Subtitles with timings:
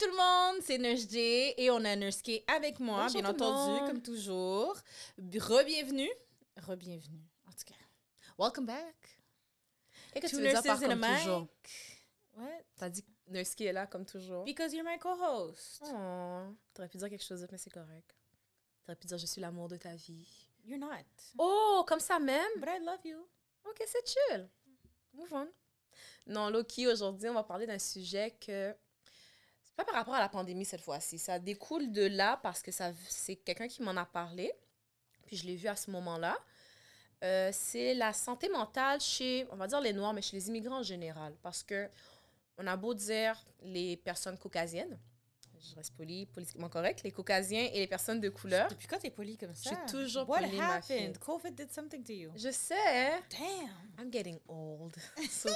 [0.00, 3.30] tout le monde, c'est Nurse J et on a Nurse K avec moi, Bonjour bien
[3.30, 4.74] entendu, comme toujours.
[5.18, 6.10] Re-bienvenue.
[6.56, 7.22] Re-bienvenue.
[7.46, 7.74] En tout cas,
[8.38, 8.96] welcome back.
[10.14, 11.48] Qu'est-ce que tu veux dire par comme toujours?
[12.32, 12.46] What?
[12.76, 14.44] T'as dit que Nurski est là comme toujours.
[14.44, 15.82] Because you're my co-host.
[15.84, 18.16] Oh, t'aurais pu dire quelque chose d'autre, mais c'est correct.
[18.82, 20.48] T'aurais pu dire je suis l'amour de ta vie.
[20.64, 20.88] You're not.
[21.36, 22.50] Oh, comme ça même?
[22.56, 23.18] But I love you.
[23.66, 24.48] Ok, c'est chill.
[25.12, 25.48] Move on.
[26.26, 28.74] Non, Loki, aujourd'hui, on va parler d'un sujet que.
[29.84, 31.18] Par rapport à la pandémie cette fois-ci.
[31.18, 32.70] Ça découle de là parce que
[33.08, 34.52] c'est quelqu'un qui m'en a parlé.
[35.26, 36.36] Puis je l'ai vu à ce moment-là.
[37.22, 40.78] Euh, c'est la santé mentale chez, on va dire les Noirs, mais chez les immigrants
[40.78, 41.34] en général.
[41.42, 41.88] Parce que
[42.58, 44.98] on a beau dire les personnes caucasiennes,
[45.68, 48.68] je reste poli, politiquement correct, les caucasiens et les personnes de couleur.
[48.68, 49.70] Depuis quand t'es poli comme ça?
[49.70, 50.96] suis toujours What polie, ma fille.
[50.98, 51.18] happened?
[51.18, 52.30] COVID did something to you.
[52.36, 52.74] Je sais,
[53.30, 53.70] Damn.
[53.98, 54.96] I'm getting old.
[55.30, 55.50] So,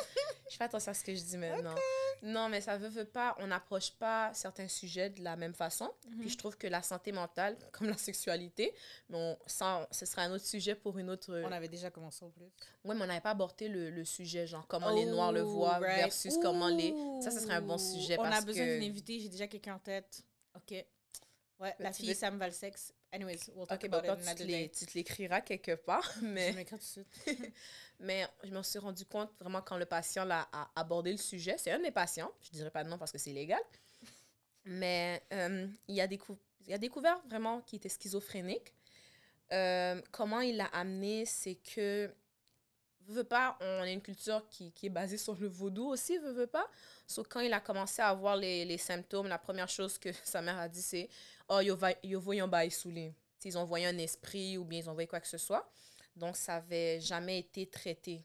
[0.51, 1.75] je fais attention à ce que je dis maintenant.
[2.23, 5.91] Non, mais ça veut, veut pas, on n'approche pas certains sujets de la même façon.
[6.21, 8.73] Puis je trouve que la santé mentale, comme la sexualité,
[9.09, 11.43] mais on, ça, ce sera un autre sujet pour une autre.
[11.45, 12.45] On avait déjà commencé en plus.
[12.85, 15.49] Ouais, mais on n'avait pas abordé le, le sujet, genre comment les Noirs le Oh,
[15.51, 15.97] voient right.
[16.05, 16.95] versus comment les.
[17.23, 18.79] Ça, ce serait un bon sujet On parce a besoin que.
[18.79, 19.94] d'une invitée, j'ai déjà quelqu'un en tête.
[20.57, 20.85] OK.
[21.61, 22.93] Ouais, la tu fille veux- Sam Valsex.
[23.13, 24.71] Anyways, we'll talk Ok, about bah, it tu, te another l'é- day.
[24.71, 26.53] tu te l'écriras quelque part, Je mais.
[26.53, 27.09] m'écris tout de suite.
[28.01, 31.57] Mais je me suis rendu compte vraiment quand le patient l'a a abordé le sujet.
[31.59, 32.33] C'est un de mes patients.
[32.43, 33.61] Je dirais pas de nom parce que c'est illégal.
[34.65, 38.75] Mais euh, il, a décou- il a découvert vraiment qu'il était schizophrénique.
[39.53, 42.07] Euh, comment il l'a amené, c'est que,
[43.07, 46.19] veut, veut pas, on a une culture qui, qui est basée sur le vaudou aussi,
[46.19, 46.69] veut, veut pas.
[47.07, 50.41] Sauf quand il a commencé à avoir les, les symptômes, la première chose que sa
[50.43, 51.09] mère a dit, c'est
[51.49, 54.89] «Oh, yo, va- yo voyons bail saoulé.» Ils ont voyé un esprit ou bien ils
[54.89, 55.71] ont voyé quoi que ce soit.
[56.17, 58.25] Donc, ça n'avait jamais été traité.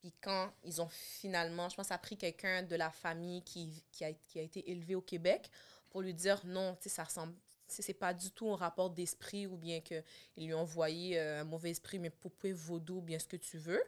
[0.00, 3.84] Puis quand ils ont finalement, je pense, ça a pris quelqu'un de la famille qui,
[3.90, 5.50] qui, a, qui a été élevé au Québec
[5.90, 7.34] pour lui dire non, tu sais, ça ressemble,
[7.68, 10.04] c'est pas du tout un rapport d'esprit ou bien qu'ils
[10.36, 13.82] lui ont envoyé euh, un mauvais esprit, mais poupée vaudou, bien ce que tu veux.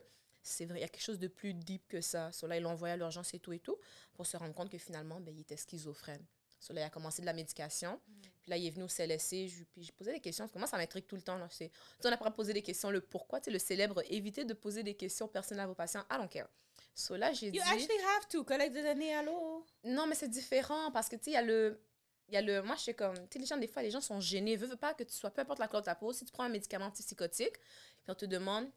[0.47, 2.31] C'est vrai, il y a quelque chose de plus deep que ça.
[2.31, 3.78] Cela, ils l'ont envoyé à l'urgence et tout et tout
[4.12, 6.25] pour se rendre compte que finalement, ben, il était schizophrène.
[6.60, 7.99] Cela, il a commencé de la médication.
[8.41, 9.49] Puis là, il est venu au CLSC.
[9.49, 10.44] Je, puis j'ai posé des questions.
[10.44, 11.38] Parce que moi, ça m'intrigue tout le temps.
[11.38, 11.49] Là.
[11.50, 11.71] C'est,
[12.04, 12.91] on n'a pas posé des questions.
[12.91, 16.04] Le pourquoi, tu sais, le célèbre, évitez de poser des questions personnelles à vos patients.
[16.10, 16.49] I don't care.
[16.94, 17.56] So là, j'ai dit.
[17.56, 18.44] You actually have to.
[18.44, 19.65] Données, allô?
[19.84, 21.81] Non, mais c'est différent parce que, tu sais, il y a le.
[22.28, 22.62] Il y a le.
[22.62, 23.15] Moi, je sais comme.
[23.15, 24.56] Tu sais, les gens, des fois, les gens sont gênés.
[24.56, 26.33] Veux, veux pas que tu sois, peu importe la couleur de ta peau, si tu
[26.33, 28.71] prends un médicament antipsychotique, puis on te demande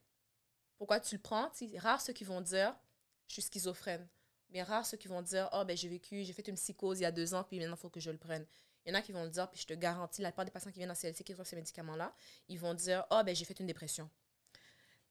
[0.77, 2.75] pourquoi tu le prends, tu sais, c'est rare ceux qui vont dire
[3.27, 4.07] je suis schizophrène.
[4.49, 7.03] Mais rare ceux qui vont dire oh, ben, j'ai vécu, j'ai fait une psychose il
[7.03, 8.45] y a deux ans, puis maintenant, il faut que je le prenne.
[8.85, 10.51] Il y en a qui vont le dire, puis je te garantis, la plupart des
[10.51, 12.13] patients qui viennent en CLC qui reçoivent ces médicaments-là,
[12.47, 14.09] ils vont dire oh, ben, j'ai fait une dépression.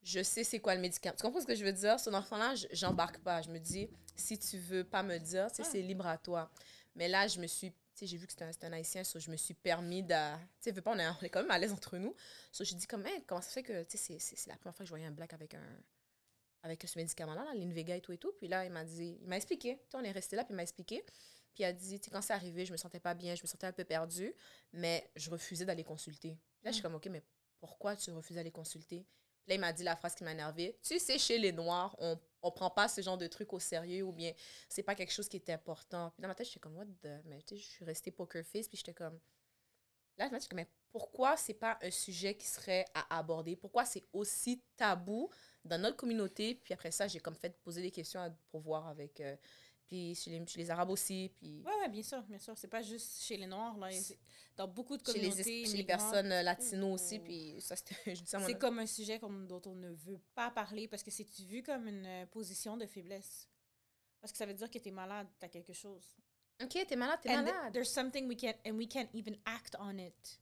[0.02, 1.14] Je sais c'est quoi le médicament.
[1.16, 1.98] Tu comprends ce que je veux dire?
[1.98, 3.42] Ce enfant-là, je- j'embarque pas.
[3.42, 5.64] Je me dis, si tu veux pas me dire, Ah.
[5.64, 6.50] c'est libre à toi.
[6.94, 7.72] Mais là, je me suis,
[8.02, 10.14] j'ai vu que c'était un, un haïtien, so je me suis permis de,
[10.60, 12.14] tu sais, pas, on est, on est quand même à l'aise entre nous.
[12.52, 14.84] So je dis comme, Hein, comment ça fait que, tu sais, c'est- la première fois
[14.84, 15.78] que je voyais un black avec un,
[16.62, 18.32] avec ce médicament-là, là, l'Invega et tout et tout.
[18.38, 19.80] Puis là, il m'a dit, il m'a expliqué.
[19.94, 21.02] On est resté là, puis il m'a expliqué.
[21.54, 23.46] Puis il a dit, tu quand c'est arrivé, je me sentais pas bien, je me
[23.46, 24.34] sentais un peu perdue,
[24.72, 26.30] mais je refusais d'aller consulter.
[26.58, 27.22] Puis là, je suis comme, OK, mais
[27.60, 29.06] pourquoi tu refuses d'aller consulter?
[29.46, 30.78] Là, il m'a dit la phrase qui m'a énervée.
[30.82, 34.04] Tu sais, chez les Noirs, on on prend pas ce genre de truc au sérieux
[34.04, 34.32] ou bien
[34.68, 36.10] c'est pas quelque chose qui est important.
[36.10, 37.08] Puis dans ma tête, j'étais comme, what the...
[37.24, 39.18] Mais tu sais, je suis restée poker face, puis j'étais comme...
[40.16, 43.56] Là, je me dis, mais pourquoi c'est pas un sujet qui serait à aborder?
[43.56, 45.28] Pourquoi c'est aussi tabou
[45.64, 46.54] dans notre communauté?
[46.54, 49.20] Puis après ça, j'ai comme fait poser des questions pour voir avec...
[49.20, 49.36] euh,
[49.88, 52.56] puis chez les, chez les Arabes aussi, puis Ouais, ouais, bien sûr, bien sûr.
[52.56, 53.88] C'est pas juste chez les Noirs, là.
[54.56, 57.18] Dans beaucoup de chez les, communautés chez les personnes euh, latino aussi.
[57.18, 61.10] Puis ça, C'est comme un sujet comme- dont on ne veut pas parler parce que
[61.10, 63.48] c'est vu comme une euh, position de faiblesse?
[64.20, 66.02] Parce que ça veut dire que tu es malade, tu as quelque chose.
[66.62, 67.72] OK, t'es malade, t'es And th- malade.
[67.74, 70.40] there's something we can't, and we can't even act on it.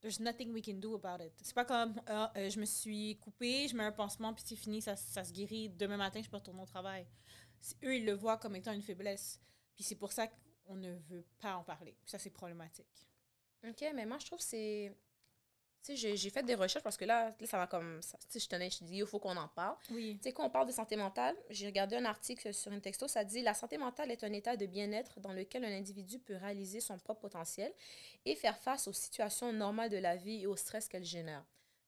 [0.00, 1.32] There's nothing we can do about it.
[1.42, 4.56] C'est pas comme, ah, euh, je me suis coupée, je mets un pansement, puis c'est
[4.56, 5.68] fini, ça, ça se guérit.
[5.68, 7.06] Demain matin, je peux retourner au travail.
[7.84, 9.40] Eux, ils le voient comme étant une faiblesse.
[9.74, 10.26] Puis c'est pour ça
[10.66, 11.96] qu'on ne veut pas en parler.
[12.02, 13.06] Puis ça, c'est problématique.
[13.66, 14.92] OK, mais moi, je trouve que c'est...
[15.82, 18.02] Tu sais, j'ai- j'ai fait des recherches parce que là, là ça va comme...
[18.02, 19.76] ça- Tu sais, je tenais, je dis, il faut qu'on en parle.
[19.90, 20.16] Oui.
[20.16, 23.06] Tu sais, quand on parle de santé mentale, j'ai regardé un article sur une texto,
[23.06, 26.34] ça dit «La santé mentale est un état de bien-être dans lequel un individu peut
[26.36, 27.72] réaliser son propre potentiel
[28.24, 31.44] et faire face aux situations normales de la vie et au stress qu'elle génère.»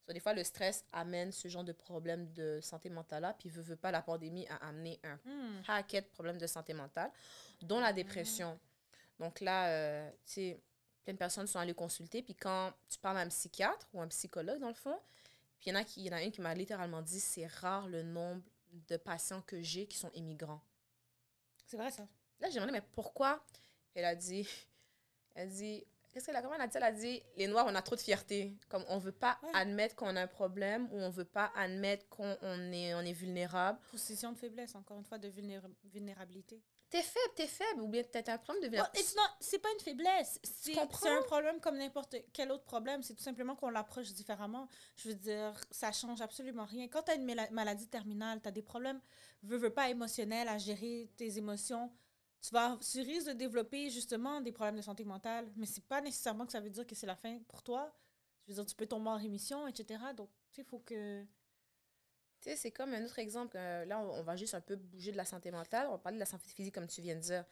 [0.08, 3.60] So, des fois, le stress amène ce genre de problème de santé mentale-là, puis veut,
[3.60, 5.62] veut pas, la pandémie a amené un Hmm.
[5.66, 7.12] paquet de problèmes de santé mentale,
[7.60, 8.58] dont la dépression.
[9.19, 10.60] Donc là, euh, tu sais,
[11.05, 14.08] plein de personnes sont allées consulter, puis quand tu parles à un psychiatre ou un
[14.08, 14.99] psychologue, dans le fond,
[15.60, 17.46] puis il y en a qui, y en a une qui m'a littéralement dit, c'est
[17.46, 20.62] rare le nombre de patients que j'ai qui sont immigrants.
[21.66, 22.08] C'est vrai, ça.
[22.40, 23.44] Là, j'ai demandé, mais pourquoi?
[23.94, 24.49] Elle a dit,
[25.34, 25.84] Elle dit,
[26.19, 26.76] qu'est-ce qu'elle a, comment elle a dit?
[26.76, 28.56] Elle a dit, les Noirs, on a trop de fierté.
[28.69, 29.50] Comme on veut pas Ouais.
[29.55, 33.12] admettre qu'on a un problème ou on veut pas admettre qu'on on est, on est
[33.12, 33.79] vulnérable.
[33.91, 36.61] Position de faiblesse, encore une fois, de vulnéra- vulnérabilité.
[36.91, 39.00] T'es faible, t'es faible, ou bien t'as un problème de vulnérabilité.
[39.00, 40.41] it's not- c'est pas une faiblesse.
[40.43, 43.03] C'est un problème comme n'importe quel autre problème.
[43.03, 44.69] C'est tout simplement qu'on l'approche différemment.
[44.97, 46.88] Je veux dire, ça change absolument rien.
[46.88, 49.00] Quand tu as une maladie terminale, tu as des problèmes,
[49.43, 51.93] veux, veux pas, émotionnels à gérer tes émotions.
[52.40, 56.00] Tu vas, tu risques de développer justement des problèmes de santé mentale, mais c'est pas
[56.00, 57.93] nécessairement que ça veut dire que c'est la fin pour toi.
[58.46, 60.14] Je veux dire, tu peux tomber en rémission, etc.
[60.14, 61.25] Donc, tu sais, il faut que.
[62.40, 63.56] Tu sais, c'est comme un autre exemple.
[63.58, 65.87] euh, là, on, on va juste un peu bouger de la santé mentale.
[65.88, 67.44] On va parler de la santé physique, comme tu viens de dire.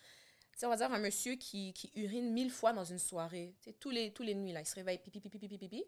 [0.52, 3.56] Tu sais, on va dire un monsieur qui, qui urine mille fois dans une soirée.
[3.62, 5.84] Tu sais, tous les, tous les nuits, là, il se réveille, pipi, pipi, pipi, pipi.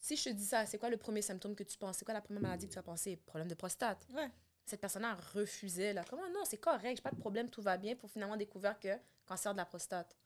[0.00, 1.98] Si je te dis ça, c'est quoi le premier symptôme que tu penses?
[1.98, 3.16] C'est quoi la première maladie que tu vas penser?
[3.16, 4.06] Problème de prostate.
[4.14, 4.30] Ouais.
[4.64, 6.04] Cette personne-là refusait, là.
[6.08, 6.28] Comment?
[6.30, 9.52] Non, c'est correct, j'ai pas de problème, tout va bien, pour finalement découvrir que cancer
[9.52, 10.16] de la prostate.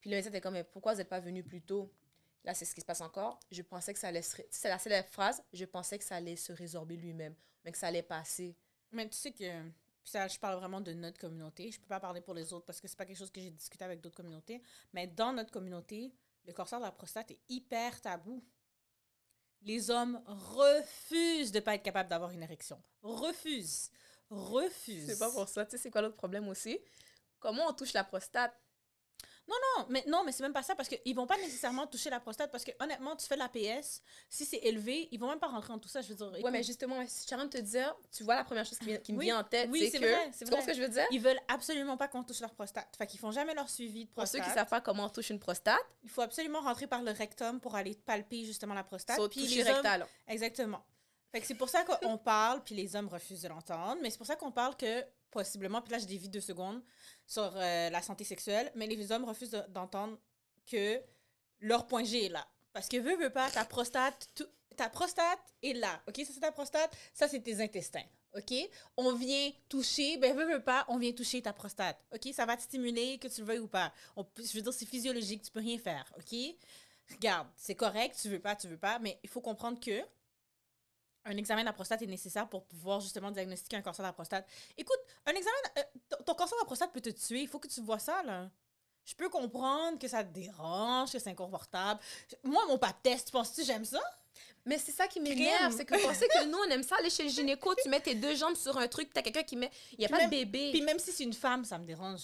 [0.00, 1.92] Puis le médecin était comme, mais pourquoi vous n'êtes pas venu plus tôt?
[2.44, 3.38] Là, c'est ce qui se passe encore.
[3.50, 4.40] Je pensais que ça allait se...
[4.50, 5.42] C'est la célèbre phrase.
[5.52, 7.34] Je pensais que ça allait se résorber lui-même,
[7.64, 8.56] mais que ça allait passer.
[8.92, 9.44] Mais tu sais que,
[10.02, 11.70] ça, je parle vraiment de notre communauté.
[11.70, 13.50] Je peux pas parler pour les autres parce que c'est pas quelque chose que j'ai
[13.50, 14.62] discuté avec d'autres communautés.
[14.92, 16.14] Mais dans notre communauté,
[16.46, 18.42] le cancer de la prostate est hyper tabou.
[19.62, 22.82] Les hommes refusent de pas être capables d'avoir une érection.
[23.02, 23.90] Refusent.
[24.30, 25.06] Refusent.
[25.06, 25.64] C'est pas pour ça.
[25.64, 26.78] Tu sais, c'est quoi l'autre problème aussi?
[27.38, 28.54] Comment on touche la prostate?
[29.50, 32.20] Non, mais non, mais c'est même pas ça parce qu'ils vont pas nécessairement toucher la
[32.20, 35.38] prostate parce que honnêtement, tu fais de la PS, si c'est élevé, ils vont même
[35.40, 36.00] pas rentrer dans tout ça.
[36.02, 37.94] Je veux dire, Ouais, écoute, mais justement, si je suis en train de te dire,
[38.12, 39.24] tu vois la première chose qui, vient- qui me Oui.
[39.26, 40.04] vient en tête, Oui, c'est que...
[40.04, 41.06] vrai, c'est tu comprends ce que je veux dire?
[41.10, 42.94] ils veulent absolument pas qu'on touche leur prostate.
[42.96, 44.52] Fait qu'ils font jamais leur suivi de Pour ceux prostate.
[44.52, 47.60] qui savent pas comment on touche une prostate, Il faut absolument rentrer par le rectum
[47.60, 49.18] pour aller palper justement la prostate.
[49.18, 50.06] au Puis les hommes- rectal.
[50.28, 50.84] Exactement.
[51.32, 54.18] Fait que c'est pour ça qu'on parle, puis les hommes refusent de l'entendre, mais c'est
[54.18, 56.82] pour ça qu'on parle que possiblement, puis là je dévie deux secondes
[57.26, 60.18] sur euh, la santé sexuelle, mais les hommes refusent de- d'entendre
[60.66, 61.00] que
[61.60, 62.46] leur point G est là.
[62.72, 64.28] Parce que veux, veux pas, ta prostate,
[64.76, 66.16] ta prostate est là, ok?
[66.24, 68.04] Ça c'est ta prostate, ça c'est tes intestins,
[68.36, 68.54] ok?
[68.96, 72.32] On vient toucher, ben veux, veux pas, on vient toucher ta prostate, ok?
[72.32, 73.92] Ça va te stimuler, que tu le veuilles ou pas.
[74.16, 76.38] Je veux dire, c'est physiologique, tu peux rien faire, ok?
[77.12, 80.00] Regarde, c'est correct, tu veux pas, tu veux pas, mais il faut comprendre que
[81.24, 84.12] un examen de la prostate est nécessaire pour pouvoir justement diagnostiquer un cancer de la
[84.12, 84.46] prostate.
[84.76, 85.82] Écoute, un examen, euh,
[86.24, 88.48] ton- cancer de la prostate peut te tuer, il faut que tu vois ça, là.
[89.04, 92.00] Je peux comprendre que ça te dérange, que c'est inconfortable.
[92.44, 94.00] Moi, mon pap test, tu penses-tu que j'aime ça?
[94.64, 97.10] Mais c'est ça qui m'énerve, c'est que vous pensez que nous, on aime ça, aller
[97.10, 99.70] chez le gynéco, tu mets tes deux jambes sur un truc, t'as quelqu'un qui met...
[99.92, 100.70] Il y a pas même- de bébé.
[100.70, 102.20] Puis même si c'est une femme, ça me dérange.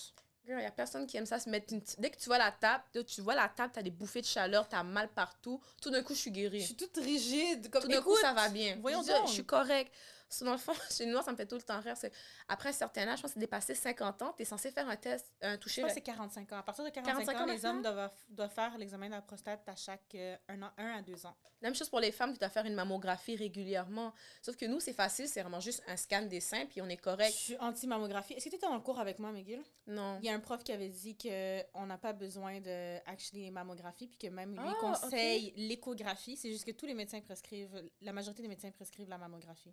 [0.46, 1.82] Girl, y a personne qui aime ça se mettre une...
[1.98, 4.68] Dès que tu vois la table, tu vois la table, t'as des bouffées de chaleur,
[4.68, 5.60] t'as mal partout.
[5.82, 6.60] Tout d'un coup, je suis guérie.
[6.60, 7.68] Je suis toute rigide.
[7.70, 8.78] Comme, Tout d'un coup, ça va bien.
[8.80, 9.26] voyons Je donc.
[9.26, 9.92] Je suis correcte.
[10.28, 11.96] So, dans le fond, chez nous, ça me fait tout le temps rire.
[11.96, 12.12] c'est
[12.48, 15.32] Après un certain âge, je pense que dépassé 50 ans, t'es censé faire un test,
[15.40, 15.82] un Je toucher.
[15.82, 16.56] pense que c'est 45 ans.
[16.58, 19.68] À partir de 45, 45 ans, les hommes doivent, doivent faire l'examen de la prostate
[19.68, 21.36] à chaque euh, un an, un à deux ans.
[21.62, 24.12] La même chose pour les femmes, tu dois faire une mammographie régulièrement.
[24.42, 26.96] Sauf que nous, c'est facile, c'est vraiment juste un scan des seins, puis on est
[26.96, 27.32] Je correct.
[27.32, 28.34] suis anti-mammographie.
[28.34, 29.62] Est-ce que tu étais dans le cours avec moi, McGill?
[29.86, 30.18] Non.
[30.20, 34.08] Il y a un prof qui avait dit qu'on n'a pas besoin de actually mammographie,
[34.08, 36.36] puis que même lui Ah, conseille l'échographie.
[36.36, 39.72] C'est juste que tous les médecins prescrivent, la majorité des médecins prescrivent la mammographie.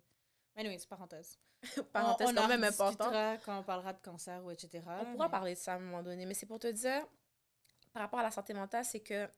[0.56, 1.38] Mais anyway, c'est parenthèse.
[1.92, 3.12] Parenthèse on, on quand même importante.
[3.44, 4.82] quand on parlera de cancer ou etc.
[5.00, 7.02] On pourra parler de ça à un moment donné, mais c'est pour te dire,
[7.92, 9.28] par rapport à la santé mentale, c'est que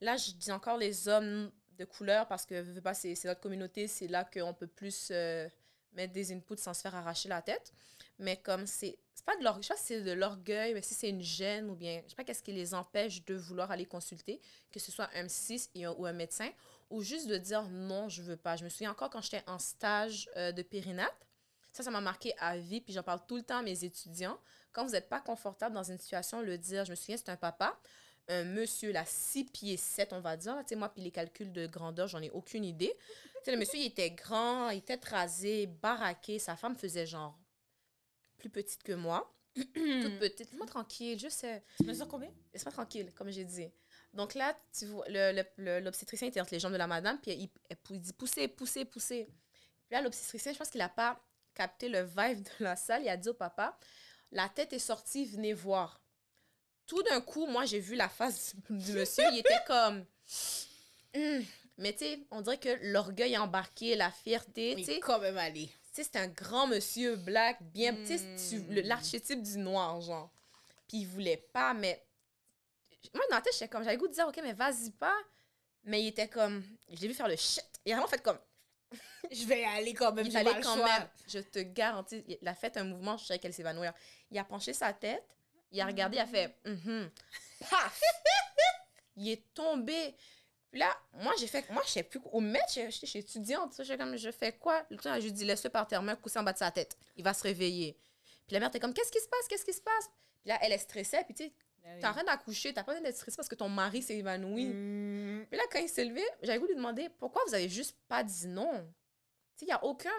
[0.00, 3.86] là, je dis encore les hommes de couleur parce que veux pas, c'est notre communauté,
[3.88, 5.48] c'est là qu'on peut plus euh,
[5.92, 7.72] mettre des inputs sans se faire arracher la tête.
[8.18, 10.82] Mais comme c'est c'est pas de l'orgueil, je sais pas si c'est de l'orgueil, mais
[10.82, 13.70] si c'est une gêne ou bien, je sais pas qu'est-ce qui les empêche de vouloir
[13.70, 14.40] aller consulter,
[14.72, 16.50] que ce soit un psy et un- ou un médecin,
[16.90, 18.56] ou juste de dire non, je veux pas.
[18.56, 21.26] Je me souviens encore quand j'étais en stage euh, de périnate,
[21.72, 24.38] ça, ça m'a marqué à vie, puis j'en parle tout le temps à mes étudiants.
[24.72, 27.36] Quand vous n'êtes pas confortable dans une situation, le dire, je me souviens, c'est un
[27.36, 27.76] papa,
[28.28, 30.56] un monsieur, là, 6 pieds 7, on va dire.
[30.60, 32.94] Tu sais, moi, puis les calculs de grandeur, j'en ai aucune idée.
[33.38, 36.38] Tu sais, le monsieur, il était grand, il était rasé, baraqué.
[36.38, 37.36] Sa femme faisait genre
[38.38, 39.30] plus petite que moi.
[39.54, 40.50] toute petite.
[40.50, 41.62] Laisse-moi tranquille, je sais.
[41.78, 42.30] Tu mesures combien?
[42.52, 43.68] Laisse-moi tranquille, comme j'ai dit.
[44.14, 45.04] Donc là, tu vois,
[45.58, 47.32] l'obstétricien était entre les jambes de la madame, puis
[47.90, 49.26] il, dit poussez, poussez, poussez.
[49.86, 51.20] Puis là, l'obstétricien, je pense qu'il n'a pas
[51.54, 53.02] capté le vibe de la salle.
[53.02, 53.76] Il a dit au papa
[54.32, 56.00] la tête est sortie, venez voir.
[56.86, 59.24] Tout d'un coup, moi, j'ai vu la face du, monsieur.
[59.32, 60.04] Il était comme.
[61.14, 61.44] Hum.
[61.78, 65.66] Mais tu sais, on dirait que l'orgueil embarqué, la fierté, tu sais, quand même allé.
[65.66, 68.86] tu sais, c'est un grand monsieur black, bien, tu sais, tu- le- Mm.
[68.86, 70.30] l'archétype du noir, genre.
[70.88, 72.03] Puis il voulait pas, mais.
[73.12, 75.14] Moi, dans la tête, j'étais comme, j'avais goût de dire, OK, mais vas-y pas.
[75.84, 77.64] Mais il était comme, je l'ai vu faire le shit.
[77.84, 78.38] Il a vraiment fait comme,
[79.30, 80.24] Je vais aller quand même.
[80.26, 80.86] il fallait quand choix.
[80.86, 83.92] même, je te garantis, il a fait un mouvement, je savais qu'elle s'évanouir.
[84.30, 85.36] Il a penché sa tête,
[85.72, 87.10] Il a regardé, il a fait Mhm.
[87.70, 88.00] Paf
[89.16, 90.14] Il est tombé.
[90.70, 91.68] Puis là, moi, j'ai fait.
[91.70, 92.20] Moi, je sais plus.
[92.32, 93.74] Au maître, j'étais j'étais étudiante.
[93.78, 94.84] J'étais comme, je fais quoi?
[94.90, 96.70] Le temps, je lui dis, laisse-le par terre, mets un coussin en bas de sa
[96.72, 96.96] tête.
[97.16, 97.96] Il va se réveiller.
[98.46, 99.46] Puis la mère était comme, qu'est-ce qui se passe?
[99.48, 100.10] Qu'est-ce qui se passe?
[100.40, 101.22] Puis là, elle est stressée.
[101.26, 101.52] Puis tu sais,
[101.84, 104.66] Ben t'as rien d'accoucher, t'as pas besoin d'être stressée parce que ton mari s'est évanoui.
[104.66, 105.46] Mm.
[105.50, 108.24] Puis là, quand il s'est levé, j'avais voulu lui demander pourquoi vous avez juste pas
[108.24, 108.72] dit non?
[109.56, 110.10] Tu sais, il y a aucun.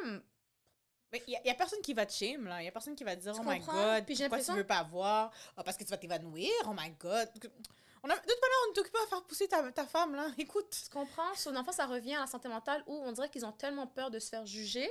[1.11, 2.59] Mais il n'y a, personne qui va te shame, là.
[2.61, 3.95] Il n'y a personne qui va te dire, Tu oh my comprends?
[3.95, 5.31] god, Puis pourquoi tu veux pas voir?
[5.57, 7.29] Ah, parce que tu vas t'évanouir, oh my god.
[8.03, 10.27] On a, de toute manière, on est occupé à faire pousser ta, ta femme, là.
[10.37, 10.69] Écoute.
[10.83, 11.33] Tu comprends?
[11.35, 14.11] Son enfant, ça revient à la santé mentale où on dirait qu'ils ont tellement peur
[14.11, 14.89] de se faire juger.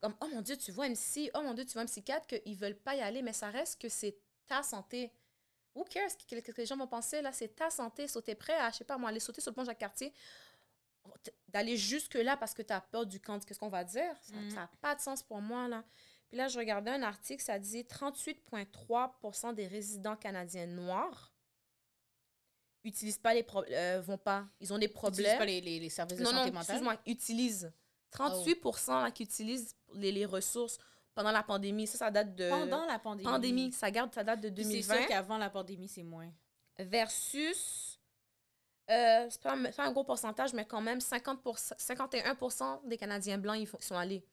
[0.00, 2.78] Comme, oh mon Dieu, tu vois MC, oh mon Dieu, tu vois MC4, qu'ils veulent
[2.78, 4.16] pas y aller, mais ça reste que c'est
[4.46, 5.12] ta santé.
[5.74, 7.32] Who cares ce que, les gens vont penser, là?
[7.32, 8.08] C'est ta santé.
[8.08, 10.12] Sauter prêt à, je sais pas moi, aller sauter sur le pont Jacques-Cartier,
[11.48, 14.14] d'aller jusque-là parce que tu as peur du camp, qu'est-ce qu'on va dire?
[14.22, 15.84] Ça n'a pas de sens pour moi, là.
[16.28, 21.32] Puis là, je regardais un article, ça dit 38,3% des résidents canadiens noirs
[22.82, 25.36] utilisent pas les pro- euh, vont pas, ils ont des problèmes.
[25.38, 26.60] pas les, les, les services de Non, santé non, mentale?
[26.76, 27.72] excuse-moi, utilisent.
[28.10, 30.78] 38 là, qui utilisent les, les ressources
[31.14, 31.86] pendant la pandémie.
[31.86, 32.48] Ça, ça date de...
[32.48, 33.24] Pendant la pandémie.
[33.28, 33.72] pandémie.
[33.72, 34.94] Ça garde, ça date de Puis C'est 2020.
[34.98, 36.30] sûr qu'avant la pandémie, c'est moins.
[36.78, 37.98] Versus...
[38.90, 41.40] Euh, c'est pas, un- c'est pas un gros pourcentage, mais quand même, 50
[41.78, 44.24] 51 des Canadiens blancs, ils, font- ils sont allés.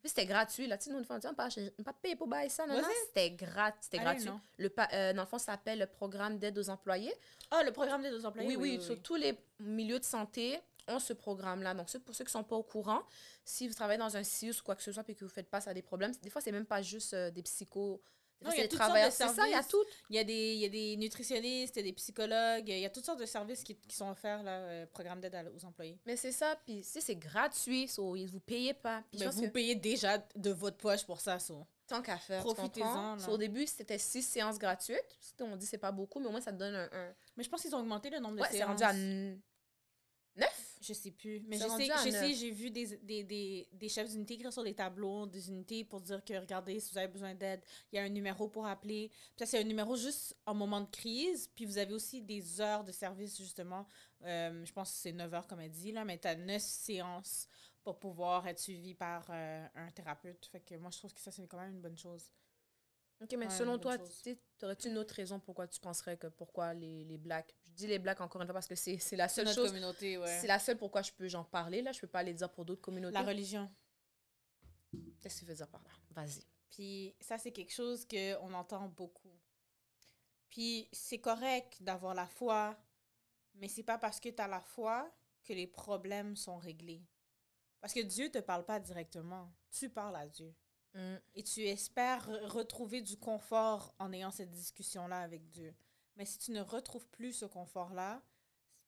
[0.00, 0.76] Puis c'était gratuit, là.
[0.78, 1.48] Tu sais, nous, une fois, on dit, on pas,
[1.84, 2.66] pas payer pour bailler ça.
[2.66, 2.86] Non, non, it?
[3.06, 4.30] c'était grat- c'était I gratuit.
[4.56, 7.12] Le euh, dans le fond, ça s'appelle le programme d'aide aux employés.
[7.50, 8.48] Ah, le programme des deux employés?
[8.48, 11.74] Oui, oui, sur tous les milieux de santé ont ce programme-là.
[11.74, 13.02] Donc, pour ceux qui ne sont pas au courant,
[13.44, 15.48] si vous travaillez dans un CIUS ou quoi que ce soit et que vous faites
[15.48, 18.02] face à des problèmes, des fois, c'est même pas juste euh, des psychos.
[18.40, 19.12] Des il y a des toutes sortes de travailleurs.
[19.12, 19.84] C'est ça, il y a tout.
[20.10, 22.78] Il y, a des, il y a des nutritionnistes, il y a des psychologues, il
[22.78, 25.64] y a toutes sortes de services qui, qui sont offerts, là, euh, programme d'aide aux
[25.64, 25.98] employés.
[26.06, 26.54] Mais c'est ça.
[26.64, 29.02] Puis, si c'est gratuit, so, vous ne payez pas.
[29.18, 31.54] Mais pense vous que payez déjà de votre poche pour ça, ça.
[31.88, 33.18] tant qu'à faire, Profitez-en.
[33.18, 35.18] So, au début, c'était six séances gratuites.
[35.40, 36.88] On dit c'est pas beaucoup, mais au moins, ça te donne un.
[36.92, 37.14] un...
[37.36, 38.80] Mais je pense qu'ils ont augmenté le nombre de Ouais, c'est séances.
[38.80, 38.92] rendu à
[40.36, 40.67] neuf.
[40.80, 41.40] Je sais plus.
[41.40, 44.74] Mais je sais, je j'ai vu des, des, des, des chefs d'unité écrire sur les
[44.74, 47.60] tableaux des unités pour dire que, regardez, si vous avez besoin d'aide,
[47.92, 49.08] il y a un numéro pour appeler.
[49.08, 51.50] Puis ça, c'est un numéro juste en moment de crise.
[51.54, 53.86] Puis vous avez aussi des heures de service, justement.
[54.22, 56.60] Euh, je pense que c'est 9 heures, comme elle dit, là, mais tu as 9
[56.62, 57.48] séances
[57.82, 60.46] pour pouvoir être suivi par euh, un thérapeute.
[60.46, 62.30] Fait que moi, je trouve que ça, c'est quand même une bonne chose.
[63.20, 63.96] Ok, mais Ouais, selon toi,
[64.62, 67.98] aurais-tu une autre raison pourquoi tu penserais que pourquoi les, les blacks Je dis les
[67.98, 69.68] blacks encore une fois parce que c'est c'est la seule notre chose.
[69.70, 70.38] communauté, ouais.
[70.40, 71.90] C'est la seule pourquoi je peux j'en parler là.
[71.92, 73.14] Je peux pas aller dire pour d'autres communautés.
[73.14, 73.68] La religion.
[75.20, 76.44] Qu'est-ce que tu veux dire par là Vas-y.
[76.70, 79.32] Puis ça, c'est quelque chose qu'on entend beaucoup.
[80.48, 82.78] Puis c'est correct d'avoir la foi,
[83.54, 85.12] mais c'est pas parce que tu as la foi
[85.44, 87.04] que les problèmes sont réglés.
[87.80, 89.52] Parce que Dieu te parle pas directement.
[89.70, 90.54] Tu parles à Dieu.
[90.94, 91.16] Mm.
[91.34, 95.74] Et tu espères re- retrouver du confort en ayant cette discussion-là avec Dieu.
[96.16, 98.22] Mais si tu ne retrouves plus ce confort-là,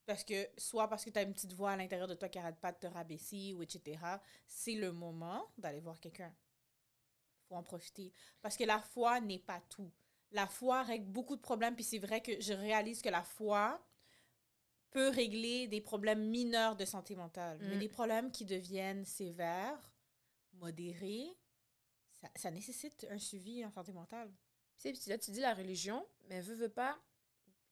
[0.07, 2.39] parce que soit parce que tu as une petite voix à l'intérieur de toi qui
[2.39, 3.99] arrête pas de te rabaisser ou etc.,
[4.47, 6.35] c'est le moment d'aller voir quelqu'un.
[7.49, 8.13] faut en profiter.
[8.43, 9.91] Parce que la foi n'est pas tout.
[10.33, 13.85] La foi règle beaucoup de problèmes, puis c'est vrai que je réalise que la foi
[14.91, 17.59] peut régler des problèmes mineurs de santé mentale.
[17.61, 17.79] Mais Mm.
[17.81, 19.93] des problèmes qui deviennent sévères,
[20.55, 21.37] modérés,
[22.21, 24.31] ça, ça nécessite un suivi en santé mentale.
[24.79, 26.99] Tu sais, là, tu dis la religion, mais veux, veux pas.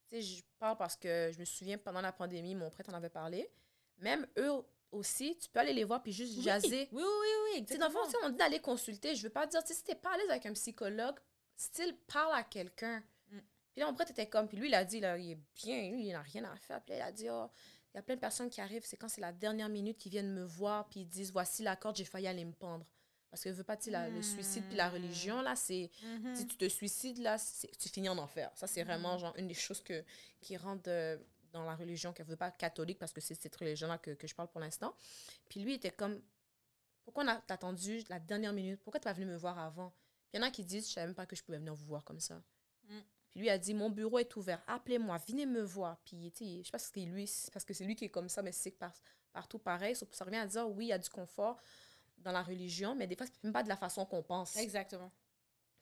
[0.09, 2.95] Tu sais, je parle parce que je me souviens pendant la pandémie, mon prêtre en
[2.95, 3.51] avait parlé.
[3.99, 6.89] Même eux aussi, tu peux aller les voir puis juste jaser.
[6.93, 8.21] Oui, oui, oui, oui, Tu sais, dans le fond, exactement.
[8.21, 9.15] tu sais, on dit d'aller consulter.
[9.15, 11.19] Je veux pas dire, tu sais, si t'es pas à l'aise avec un psychologue,
[11.57, 13.01] style, parle à quelqu'un.
[13.31, 13.39] Mm.
[13.73, 15.91] Puis là, mon prêtre était comme, puis lui, il a dit, là, il est bien,
[15.91, 16.83] lui, il n'a rien à faire.
[16.83, 17.51] Puis là, il a dit, oh,
[17.93, 20.13] il y a plein de personnes qui arrivent, c'est quand c'est la dernière minute qu'ils
[20.13, 22.87] viennent me voir, puis ils disent, voici la corde, j'ai failli aller me pendre.
[23.31, 24.93] Parce que veux pas, tu le suicide puis la Mm.
[24.95, 25.91] religion, là, c'est.
[26.03, 26.35] Mhm.
[26.35, 27.37] Si tu te suicides, là,
[27.79, 28.51] tu finis en enfer.
[28.55, 29.19] Ça, c'est vraiment Mhm.
[29.21, 30.03] genre une des choses que,
[30.41, 31.19] qui rentrent euh,
[31.53, 34.35] dans la religion, qu'elle veut pas catholique, parce que c'est cette religion-là que, que je
[34.35, 34.95] parle pour l'instant.
[35.49, 36.21] Puis lui était comme,
[37.05, 38.81] pourquoi on a attendu la dernière minute?
[38.83, 39.93] Pourquoi tu pas venu me voir avant?
[40.33, 41.87] Il y en a qui disent, je savais même pas que je pouvais venir vous
[41.87, 42.43] voir comme ça.
[42.85, 42.99] Mm.
[43.31, 45.99] Puis lui a dit, mon bureau est ouvert, appelez-moi, venez me voir.
[46.05, 48.11] Puis, tu sais, je sais pas si c'est lui, parce que c'est lui qui est
[48.11, 48.93] comme ça, mais c'est par,
[49.33, 49.95] partout pareil.
[49.97, 51.59] Ça revient à dire, oui, il y a du confort
[52.19, 54.57] dans la religion, mais des fois, c'est même pas de la façon qu'on pense.
[54.57, 55.11] Exactement.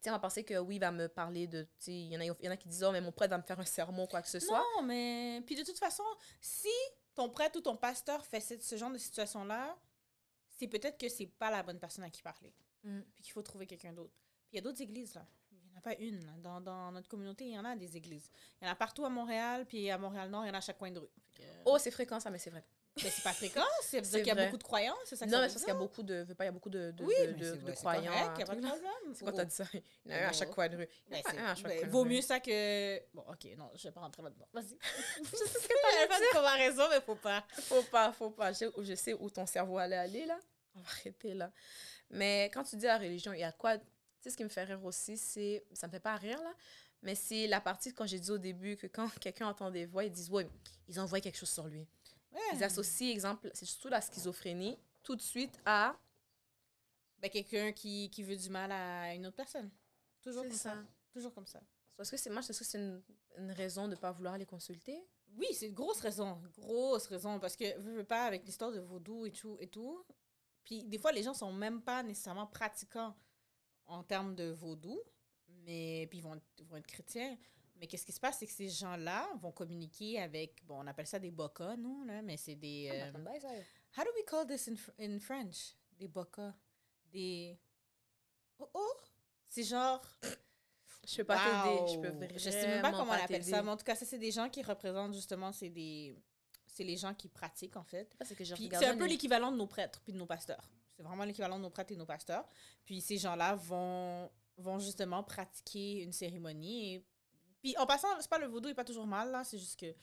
[0.09, 1.66] On va penser que oui, il va me parler de.
[1.88, 3.43] Il y, en a- y en a qui disent, oh, mais mon prêtre va me
[3.43, 4.62] faire un sermon, quoi que ce soit.
[4.76, 5.43] Non, mais.
[5.47, 6.05] Puis de toute façon,
[6.40, 6.69] si
[7.14, 9.76] ton prêtre ou ton pasteur fait ce, ce genre de situation-là,
[10.49, 12.55] c'est peut-être que c'est pas la bonne personne à qui parler.
[12.85, 13.00] Mm.
[13.14, 14.14] Puis qu'il faut trouver quelqu'un d'autre.
[14.49, 15.26] Puis il y a d'autres églises, là.
[15.50, 16.33] Il n'y en a pas une, là.
[16.38, 18.31] Dans, dans notre communauté, il y en a des églises.
[18.61, 20.61] Il y en a partout à Montréal, puis à Montréal-Nord, il y en a à
[20.61, 21.11] chaque coin de rue.
[21.35, 22.64] Que- Oh, c'est fréquent, ça, mais c'est vrai.
[23.03, 25.26] Mais c'est pas fréquent, c'est C'est dire qu'il y a beaucoup de croyances, c'est ça
[25.26, 26.71] que Non, mais c'est parce qu'il y a beaucoup de, pas, il y a beaucoup
[26.71, 28.11] de, de, Oui, de, de- c'est- de c'est croyants.
[28.12, 28.93] a pas de problème.
[29.15, 29.65] C'est quoi t'as dit ça?
[29.75, 30.88] Il y en a un à chaque coin de rue.
[31.09, 32.99] Ben, Ouais, c'est- un à chaque ben, coin de vaut mieux ça que.
[33.12, 34.49] Bon, ok, non, je vais pas rentrer là-dedans.
[34.53, 34.79] Vas-y.
[35.23, 37.45] Je sais ce que a pas de comparaison, mais faut pas.
[37.53, 38.53] Faut pas, faut pas.
[38.55, 40.38] Je, je sais où ton cerveau allait aller, là.
[40.75, 41.50] On va arrêter, là.
[42.11, 43.76] Mais quand tu dis la religion, il y a quoi...
[43.79, 43.85] Tu
[44.21, 45.65] sais, ce qui me fait rire aussi, c'est...
[45.75, 46.53] Ça me fait pas rire, là.
[47.03, 50.05] Mais c'est la partie, quand j'ai dit au début, que quand quelqu'un entend des voix,
[50.05, 50.49] ils disent, ouais,
[50.88, 51.87] ils envoient quelque chose sur lui.
[52.55, 55.97] Ils associent, exemple, c'est surtout la schizophrénie, tout de suite à...
[57.19, 59.71] Ben, quelqu'un qui, qui veut du mal à une autre personne.
[60.21, 60.75] Toujours comme ça.
[60.75, 60.85] ça.
[61.11, 61.62] Toujours comme ça.
[61.99, 63.02] Est-ce que c'est moi, est-ce que c'est une,
[63.38, 65.02] une raison de ne pas vouloir les consulter?
[65.37, 66.38] Oui, c'est une grosse raison.
[66.59, 67.40] Grosse raison.
[67.40, 70.05] Parce que, veux, veux pas, avec l'histoire de vaudou et tout, et tout.
[70.64, 73.16] Puis, des fois, les gens sont même pas nécessairement pratiquants
[73.87, 75.00] en termes de vaudou.
[75.64, 77.38] Mais, puis, ils vont, ils vont être chrétiens.
[77.78, 81.06] Mais qu'est-ce qui se passe, c'est que ces gens-là vont communiquer avec, bon, on appelle
[81.06, 82.88] ça des bokas, nous, là, mais c'est des...
[82.90, 83.49] Ah, euh, bye, ça.
[83.99, 85.75] how do we call this in, in French?
[85.99, 86.54] Des bokas.
[87.12, 87.59] Des...
[88.59, 88.97] Oh, oh!
[89.49, 90.02] C'est genre...
[91.06, 91.92] Je peux pas t'aider.
[91.92, 94.04] Je peux Je sais même pas comment on appelle ça, mais en tout cas, ça,
[94.04, 96.16] c'est des gens qui représentent justement, c'est des.
[96.66, 98.14] C'est les gens qui pratiquent, en fait.
[98.21, 100.68] Ça, C'est un peu l'équivalent de nos prêtres puis de nos pasteurs.
[100.97, 102.47] C'est vraiment l'équivalent de nos prêtres et de nos pasteurs.
[102.85, 106.95] Puis ces gens-là vont, vont justement pratiquer une cérémonie.
[106.95, 107.06] Et...
[107.63, 109.45] Puis en passant, c'est pas le vaudou est pas toujours mal, là.
[109.45, 109.95] C'est juste que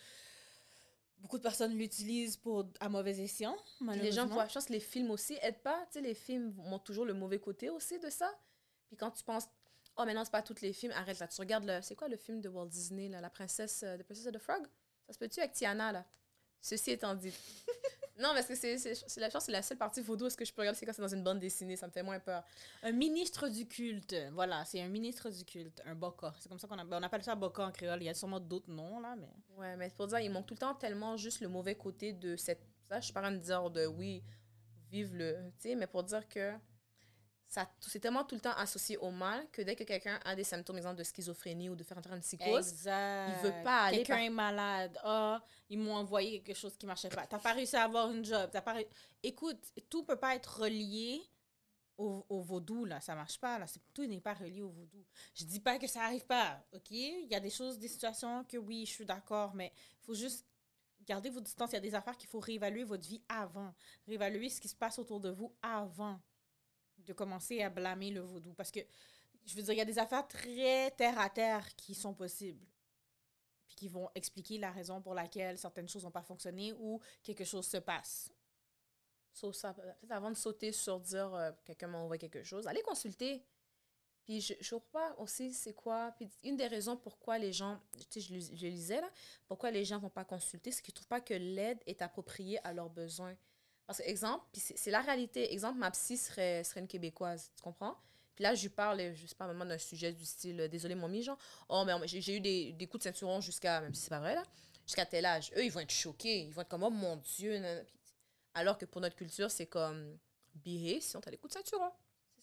[1.19, 5.11] beaucoup de personnes l'utilisent pour à mauvais escient, les gens je pense que les films
[5.11, 5.85] aussi aident pas.
[5.87, 8.29] Tu sais, les films montrent toujours le mauvais côté aussi de ça.
[8.87, 9.47] Puis quand tu penses,
[9.97, 11.27] oh, mais non, c'est pas tous les films, arrête là.
[11.27, 14.03] Tu regardes le, c'est quoi le film de Walt Disney, là, La princesse, euh, The
[14.03, 14.67] Princess of the Frog?
[15.07, 16.05] Ça se peut-tu avec Tiana, là?
[16.61, 17.33] Ceci étant dit.
[18.23, 18.77] non, parce que c'est,
[19.17, 21.01] la chance, c'est la seule partie vaudou ce que je peux regarder, c'est quand c'est
[21.01, 22.41] dans une bande dessinée, ça me fait moins peur.
[22.81, 24.15] Un ministre du culte.
[24.31, 26.33] Voilà, c'est un ministre du culte, un boka.
[26.39, 28.01] C'est comme ça qu'on appelle, on appelle ça boka en créole.
[28.01, 29.29] Il y a sûrement d'autres noms, là, mais...
[29.57, 32.37] Ouais, mais pour dire, il manque tout le temps tellement juste le mauvais côté de
[32.37, 32.61] cette.
[32.87, 34.23] Ça, je suis pas en train de dire de oui,
[34.89, 35.33] vive le.
[35.59, 36.53] Tu sais, mais pour dire que
[37.79, 40.77] c'est tellement tout le temps associé au mal que dès que quelqu'un a des symptômes,
[40.77, 43.29] exemple de schizophrénie ou de faire entrer une psychose, Exact.
[43.29, 44.99] il veut pas aller Quelqu'un par- est malade.
[45.03, 47.27] Ah, ils m'ont envoyé quelque chose qui marchait pas.
[47.27, 48.49] T'as pas réussi à avoir une job.
[48.51, 48.77] T'as pas
[49.21, 51.21] Écoute, tout peut pas être relié
[51.97, 52.99] au, au vaudou, là.
[53.01, 53.65] Ça marche pas, là.
[53.93, 55.05] Tout n'est pas relié au vaudou.
[55.35, 56.89] Je dis pas que ça arrive pas, OK?
[56.91, 60.15] Il y a des choses, des situations que oui, je suis d'accord, mais il faut
[60.15, 60.45] juste
[61.05, 61.69] garder vos distances.
[61.71, 63.73] Il y a des affaires qu'il faut réévaluer votre vie avant.
[64.07, 66.19] Réévaluer ce qui se passe autour de vous avant
[67.05, 68.53] de commencer à blâmer le vaudou.
[68.53, 68.79] Parce que,
[69.45, 72.65] je veux dire, il y a des affaires très terre-à-terre qui sont possibles.
[73.67, 77.45] Puis qui vont expliquer la raison pour laquelle certaines choses n'ont pas fonctionné ou quelque
[77.45, 78.29] chose se passe.
[79.33, 82.83] So, ça, peut-être avant de sauter sur dire euh, quelqu'un m'a envoyé quelque chose, allez
[82.83, 83.43] consulter.
[84.23, 86.13] Puis je ne pas aussi c'est quoi.
[86.15, 89.09] Puis une des raisons pourquoi les gens, tu sais, je, je lisais là,
[89.47, 92.73] pourquoi les gens vont pas consulter, c'est qu'ils trouvent pas que l'aide est appropriée à
[92.73, 93.35] leurs besoins.
[93.85, 95.53] Parce que, exemple, c'est la réalité.
[95.53, 97.97] Exemple, ma psy serait, serait une Québécoise, tu comprends?
[98.35, 100.95] Puis là, je lui parle, je sais pas, vraiment d'un sujet du style, euh, désolé,
[100.95, 101.37] mon genre,
[101.69, 104.33] oh, mais j'ai eu des, des coups de ceinturon jusqu'à, même si c'est pas vrai,
[104.33, 104.43] là,
[104.85, 105.51] jusqu'à tel âge.
[105.55, 106.41] Eux, ils vont être choqués.
[106.41, 107.61] Ils vont être comme, oh mon Dieu.
[107.85, 107.95] Puis
[108.53, 110.17] alors que pour notre culture, c'est comme
[110.55, 111.91] behave si on t'a les coups de ceinturon.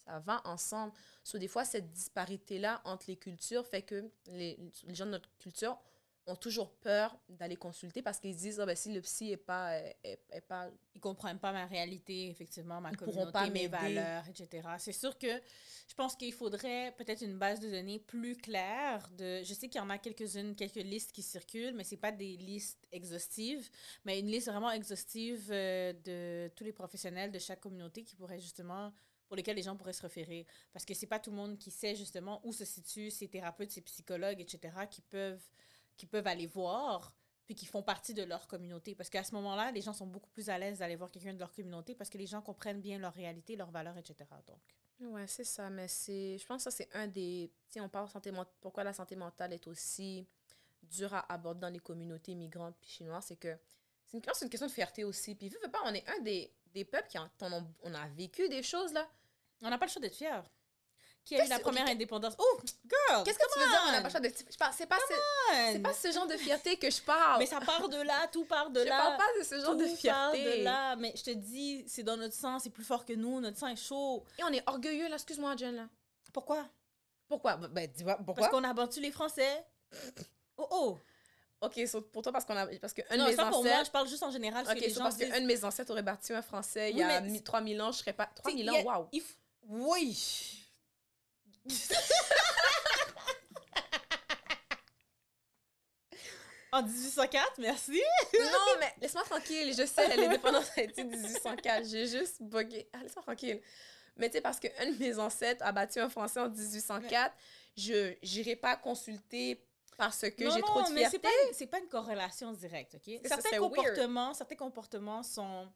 [0.05, 0.93] Ça va ensemble.
[1.23, 4.57] So, des fois, cette disparité-là entre les cultures fait que les
[4.89, 5.77] gens de notre culture
[6.27, 9.37] ont toujours peur d'aller consulter parce qu'ils se disent, Ah, ben, si le psy n'est
[9.37, 10.69] pas, est, est- est pas...
[10.93, 14.67] Ils comprennent pas ma réalité, effectivement, ma Ils communauté, pas mes valeurs, etc.
[14.77, 15.27] C'est sûr que
[15.87, 19.09] je pense qu'il faudrait peut-être une base de données plus claire.
[19.17, 22.11] De, je sais qu'il y en a quelques-unes, quelques listes qui circulent, mais c'est pas
[22.11, 23.69] des listes exhaustives,
[24.05, 28.39] mais une liste vraiment exhaustive euh, de tous les professionnels de chaque communauté qui pourraient
[28.39, 28.93] justement
[29.27, 30.45] pour lesquels les gens pourraient se référer.
[30.73, 33.71] Parce que c'est pas tout le monde qui sait justement où se situent ces thérapeutes,
[33.71, 35.41] ces psychologues, etc., qui peuvent,
[36.01, 37.13] qui peuvent aller voir,
[37.45, 38.95] puis qui font partie de leur communauté.
[38.95, 41.37] Parce qu'à ce moment-là, les gens sont beaucoup plus à l'aise d'aller voir quelqu'un de
[41.37, 44.15] leur communauté parce que les gens comprennent bien leur réalité, leurs valeurs, etc.
[44.47, 44.57] Donc,
[45.11, 46.39] Ouais, c'est ça, mais c'est...
[46.39, 47.51] Je pense que ça, c'est un des...
[47.69, 48.31] Sais, on parle santé.
[48.61, 50.25] Pourquoi la santé mentale est aussi
[50.81, 53.55] dure à aborder dans les communautés migrantes puis chinoises, c'est que
[54.07, 55.35] c'est une, que question de fierté aussi.
[55.35, 58.07] Puis, vu veux pas, on est un des, des peuples qui en, ont- on a
[58.07, 59.07] vécu des choses, là.
[59.61, 60.41] on n'a pas le choix d'être fiers.
[61.23, 62.33] Qui a eu la première indépendance?
[62.39, 63.23] Oh, girl!
[63.23, 63.81] Qu'est-ce que tu veux dire?
[63.87, 64.01] On n'a on?
[64.01, 64.29] pas le choix de...
[64.51, 67.39] Je parle, c'est pas, ce, pas genre de fierté que je parle.
[67.39, 68.97] Mais ça part de là, tout part de je là.
[68.97, 69.97] parle pas de ce genre de tout part
[70.33, 70.57] fierté.
[70.59, 70.95] de là.
[70.97, 73.67] Mais je te dis, c'est dans notre sang, c'est plus fort que nous, notre sang
[73.67, 74.23] est chaud.
[74.39, 75.15] Et on est orgueilleux, là.
[75.15, 75.87] Excuse-moi, Jen, là.
[76.33, 76.65] Pourquoi?
[77.27, 77.55] Pourquoi?
[77.57, 78.35] Ben, Ben, dis-moi, pourquoi?
[78.35, 79.63] Parce qu'on a battu les Français.
[80.57, 80.97] Oh oh!
[81.61, 82.65] Ok, so, pour toi, parce qu'on a...
[82.65, 83.85] Parce que un non, de mes pas pour moi, ancêtres...
[83.85, 84.65] je parle juste en général.
[84.67, 86.97] Ok, que les so gens parce qu'un de mes ancêtres aurait battu un Français il
[86.97, 88.25] y a mais mi- 3000 ans, je serais pas...
[88.25, 89.07] 3000 il ans, waouh!
[89.13, 90.60] f- Oui!
[96.73, 98.01] En 1804, merci.
[98.39, 99.73] non, mais laisse-moi tranquille.
[99.77, 101.85] Je sais, l'indépendance a été 1804.
[101.85, 102.87] J'ai juste bugué.
[102.93, 103.61] Ah, laisse-moi tranquille.
[104.15, 107.35] Mais tu sais, parce qu'un de mes ancêtres a battu un Français en 1804,
[107.75, 109.65] je n'irai pas consulter
[109.97, 110.93] parce que j'ai trop de fierté.
[110.93, 113.19] mais c'est pas, c'est pas une corrélation directe, OK?
[113.25, 115.67] Certains comportements, certains comportements sont...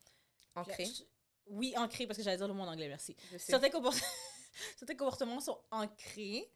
[0.55, 0.87] Ancrés?
[1.47, 3.15] Oui, ancrés, parce que j'allais dire le mot en anglais, merci.
[3.37, 3.69] Certains,
[4.77, 6.51] certains comportements sont ancrés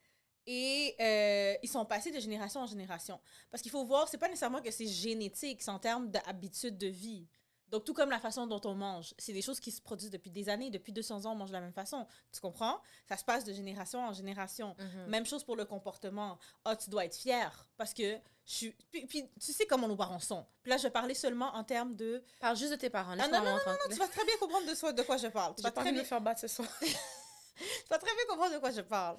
[0.45, 3.19] et euh, ils sont passés de génération en génération.
[3.51, 6.87] Parce qu'il faut voir, c'est pas nécessairement que c'est génétique, c'est en termes d'habitude de
[6.87, 7.27] vie.
[7.69, 10.31] Donc, tout comme la façon dont on mange, c'est des choses qui se produisent depuis
[10.31, 10.71] des années.
[10.71, 12.07] Depuis 200 ans, on mange de la même façon.
[12.31, 12.81] Tu comprends?
[13.07, 14.75] Ça se passe de génération en génération.
[14.79, 15.05] Mhm.
[15.07, 16.39] Même chose pour le comportement.
[16.65, 18.71] Ah, tu dois être fier parce que je suis...
[18.91, 20.45] Puis, tu sais comment nos parents sont.
[20.63, 22.23] Puis là, je vais parler seulement en termes de...
[22.39, 23.15] Parle juste de tes parents.
[23.19, 25.53] Ah, non, non, non, non, tu vas très bien comprendre de, de quoi je parle.
[25.55, 26.67] Tu vas très bien me faire battre ce soir.
[27.59, 29.17] tu vas très bien comprendre de quoi je parle.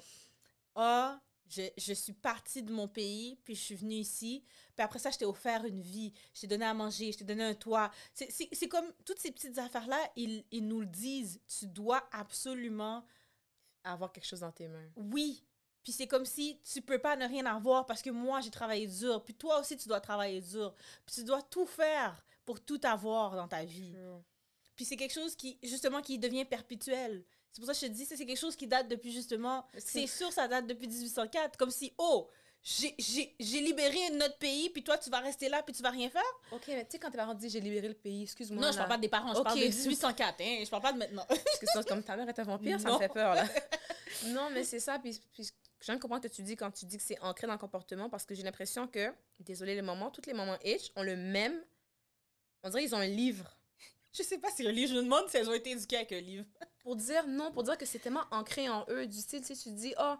[0.75, 4.43] Ah, je, je, suis partie de mon pays, puis je suis venue ici.
[4.75, 6.13] Puis après ça, je t'ai offert une vie.
[6.33, 7.91] Je t'ai donné à manger, je t'ai donné un toit.
[8.13, 11.41] C'est comme toutes ces petites affaires-là, ils, ils nous le disent.
[11.47, 13.05] Tu dois absolument
[13.83, 14.89] avoir quelque chose dans tes mains.
[14.95, 15.43] Oui.
[15.83, 18.87] Puis c'est comme si tu peux pas ne rien avoir parce que moi, j'ai travaillé
[18.87, 19.23] dur.
[19.23, 20.73] Puis toi aussi, tu dois travailler dur.
[21.05, 23.95] Puis tu dois tout faire pour tout avoir dans ta vie.
[24.75, 27.25] Puis c'est quelque chose qui, justement, qui devient perpétuel.
[27.51, 29.65] C'est pour ça que je te dis, c'est quelque chose qui date depuis justement.
[29.77, 31.57] C'est sûr, ça date depuis 1804.
[31.57, 32.29] Comme si, oh,
[32.63, 36.21] j'ai libéré notre pays, puis toi, tu vas rester là, puis tu vas rien faire.
[36.51, 38.61] OK, mais tu sais, quand tes parents disent j'ai libéré le pays, excuse-moi.
[38.61, 40.61] Non, je parle pas des parents, je parle de 1804, hein.
[40.63, 41.25] Je parle pas de maintenant.
[41.27, 43.45] Parce que comme ta mère est un vampire, ça me fait peur, là.
[44.27, 45.51] non, mais c'est ça, puis, puis je
[45.83, 48.35] ce que tu dis quand tu dis que c'est ancré dans le comportement, parce que
[48.35, 51.59] j'ai l'impression que, désolé les mamans, toutes les mamans H ont le même.
[52.63, 53.57] On dirait qu'ils ont un livre.
[54.13, 56.11] Je sais pas si un livre, je me demande si elles ont été éduquées avec
[56.11, 56.45] un livre
[56.79, 59.61] pour dire non, pour dire que c'est tellement ancré en eux, du style, tu sais,
[59.61, 60.15] tu dis, oh,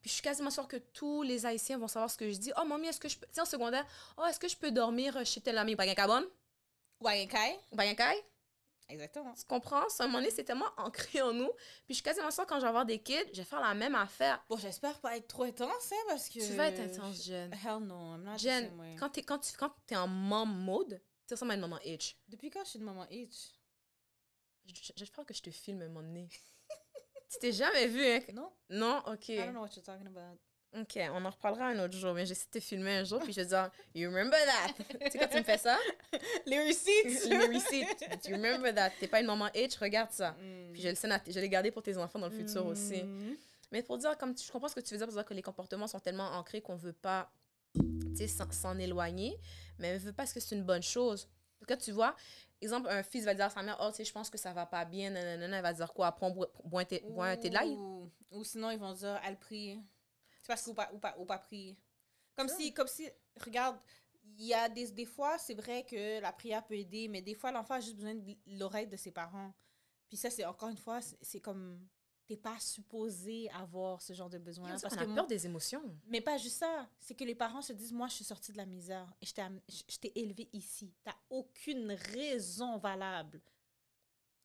[0.00, 2.52] puis je suis quasiment sûre que tous les Haïtiens vont savoir ce que je dis.
[2.60, 4.70] Oh, mamie, est-ce que je peux, tu sais, en secondaire, oh, est-ce que je peux
[4.70, 6.22] dormir chez tel ami, Bagan
[7.00, 7.04] Ou
[7.76, 8.24] Bagankai?
[8.88, 9.32] Exactement.
[9.34, 9.80] Tu comprends?
[9.80, 11.50] À un moment donné, c'est tellement ancré en nous.
[11.86, 13.74] Puis je suis quasiment sûre quand je vais avoir des kids, je vais faire la
[13.74, 14.44] même affaire.
[14.48, 16.34] Bon, j'espère pas être trop intense, hein, parce que.
[16.38, 17.52] Tu vas être intense, Jen.
[17.52, 21.34] Hell no, I'm not Jen, quand t'es, quand, tu, quand es en mom mode, tu
[21.34, 22.14] ressembles à une maman H.
[22.28, 23.52] Depuis quand je suis de maman H?
[24.96, 26.28] J'espère que je te filme un moment donné.
[27.30, 28.20] tu t'es jamais vu, hein?
[28.32, 28.52] Non.
[28.70, 29.02] Non?
[29.06, 29.28] OK.
[29.28, 30.38] I don't know what you're talking about.
[30.74, 33.32] OK, on en reparlera un autre jour, mais j'essaie de te filmer un jour, puis
[33.32, 34.74] je vais dire, You remember that?
[35.06, 35.78] tu sais, quand tu me fais ça?
[36.46, 37.24] Les receipts!
[37.30, 38.28] Les receipts.
[38.28, 38.90] You remember that?
[39.00, 40.32] T'es pas une maman H, regarde ça.
[40.32, 40.72] Mm.
[40.72, 43.02] Puis je, le je l'ai gardé pour tes enfants dans le futur aussi.
[43.02, 43.36] Mm.
[43.72, 45.42] Mais pour dire, comme je comprends ce que tu veux dire, pour dire que les
[45.42, 47.32] comportements sont tellement ancrés qu'on veut pas
[48.50, 49.38] s'en éloigner,
[49.78, 51.28] mais on veut pas que c'est une bonne chose.
[51.56, 52.14] En tout cas, tu vois,
[52.60, 54.52] exemple, un fils va dire à sa mère, oh, tu sais, je pense que ça
[54.52, 57.00] va pas bien, nanana, elle va dire quoi, prends, bois un thé
[57.48, 57.76] de l'ail?
[58.30, 59.80] Ou sinon, ils vont dire, elle prie.
[60.40, 61.78] C'est parce qu'on pas, ou pas, ou pas prier.
[62.36, 63.08] Comme si, comme si,
[63.40, 63.78] regarde,
[64.38, 67.34] il y a des, des fois, c'est vrai que la prière peut aider, mais des
[67.34, 69.54] fois, l'enfant a juste besoin de l'oreille de ses parents.
[70.08, 71.86] Puis ça, c'est encore une fois, c'est comme
[72.26, 74.68] t'es pas supposé avoir ce genre de besoin.
[74.80, 75.82] parce qu'on a peur des émotions.
[76.08, 76.88] Mais pas juste ça.
[76.98, 79.98] C'est que les parents se disent, moi, je suis sortie de la misère et je
[79.98, 80.92] t'ai élevé ici.
[81.04, 83.40] T'as aucune raison valable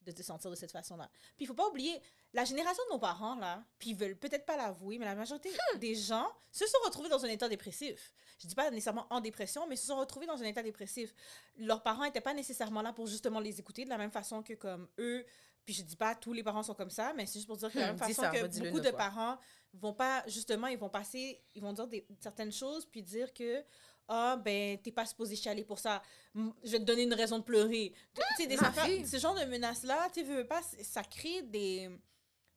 [0.04, 1.10] de te sentir de cette façon-là.
[1.38, 2.02] Puis il faut pas oublier,
[2.34, 5.50] la génération de nos parents, là, puis ils veulent peut-être pas l'avouer, mais la majorité
[5.50, 5.78] hmm.
[5.78, 8.14] des gens se sont retrouvés dans un état dépressif.
[8.40, 11.14] Je dis pas nécessairement en dépression, mais se sont retrouvés dans un état dépressif.
[11.58, 14.54] Leurs parents n'étaient pas nécessairement là pour justement les écouter de la même façon que
[14.54, 15.26] comme eux
[15.66, 17.70] puis je dis pas tous les parents sont comme ça, mais c'est juste pour dire
[17.70, 19.38] que de la hmm, même façon que beaucoup de parents
[19.74, 23.64] vont pas, justement, ils vont passer, ils vont dire des, certaines choses, puis dire que,
[24.08, 26.02] ah, oh, ben, t'es pas supposé chialer pour ça,
[26.36, 27.94] je vais te donner une raison de pleurer.
[28.14, 31.90] tu sais, des affaires, ce genre de menaces-là, tu veux pas, ça crée des,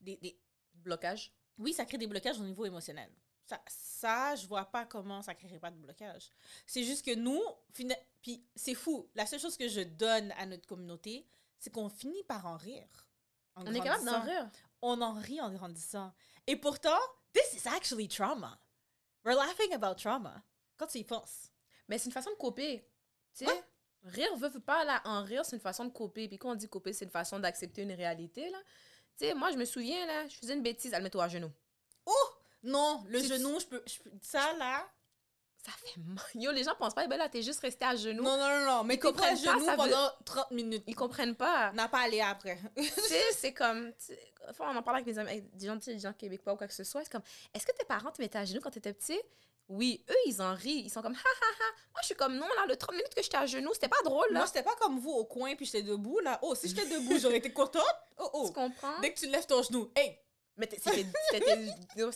[0.01, 0.38] des, des...
[0.75, 1.33] Blocages?
[1.57, 3.11] Oui, ça crée des blocages au niveau émotionnel.
[3.47, 6.31] Ça, ça, je vois pas comment ça créerait pas de blocage.
[6.67, 7.40] C'est juste que nous,
[7.73, 11.27] puis c'est fou, la seule chose que je donne à notre communauté,
[11.64, 13.09] c'est qu'on finit par en rire.
[13.57, 14.50] on est capable d'en rire.
[14.83, 16.12] On en rit en grandissant.
[16.46, 16.98] Et pourtant,
[17.33, 18.61] this is actually trauma.
[19.24, 20.44] We're laughing about trauma.
[20.77, 21.50] Quand tu y penses.
[21.88, 22.87] Mais c'est une façon de couper.
[23.35, 23.64] Tu sais,
[24.03, 26.29] rire veut, veut pas là, en rire, c'est une façon de couper.
[26.29, 28.59] Puis quand on dit couper, c'est une façon d'accepter une réalité là.
[29.16, 31.29] Tu sais, moi je me souviens là, je faisais une bêtise, elle met toi à
[31.29, 31.53] genoux.
[32.05, 32.29] Oh
[32.62, 34.87] non, le genou, je peux, je peux, ça là,
[35.64, 36.24] ça fait mal.
[36.35, 38.22] Yo, les gens pensent pas, ben là, t'es juste resté à genoux.
[38.22, 38.85] Non, non, non, non.
[38.85, 40.85] Mais ils comprennent pas, genoux pendant 30 minutes.
[40.87, 41.72] Ils comprennent pas.
[41.72, 42.59] N'a pas aller après.
[42.77, 43.92] tu sais, c'est comme.
[44.48, 46.66] Enfin, on en parle avec mes amis, avec des gens, des gens québécois ou quoi
[46.66, 47.03] que ce soit.
[47.05, 47.22] C'est comme,
[47.55, 49.20] est-ce que tes parents te mettaient à genoux quand t'étais petit?
[49.68, 50.83] Oui, eux, ils en rient.
[50.85, 51.72] Ils sont comme, ha, ha, ha.
[51.92, 54.03] Moi, je suis comme, non, là, le 30 minutes que j'étais à genoux, c'était pas
[54.05, 54.40] drôle, là.
[54.40, 56.38] Moi, c'était pas comme vous au coin, puis j'étais debout, là.
[56.42, 57.83] Oh, si j'étais debout, j'aurais été contente.
[58.18, 58.46] Oh, oh.
[58.48, 59.00] Tu comprends?
[59.00, 60.18] Dès que tu lèves ton genou, hey,
[60.57, 60.87] mais c'est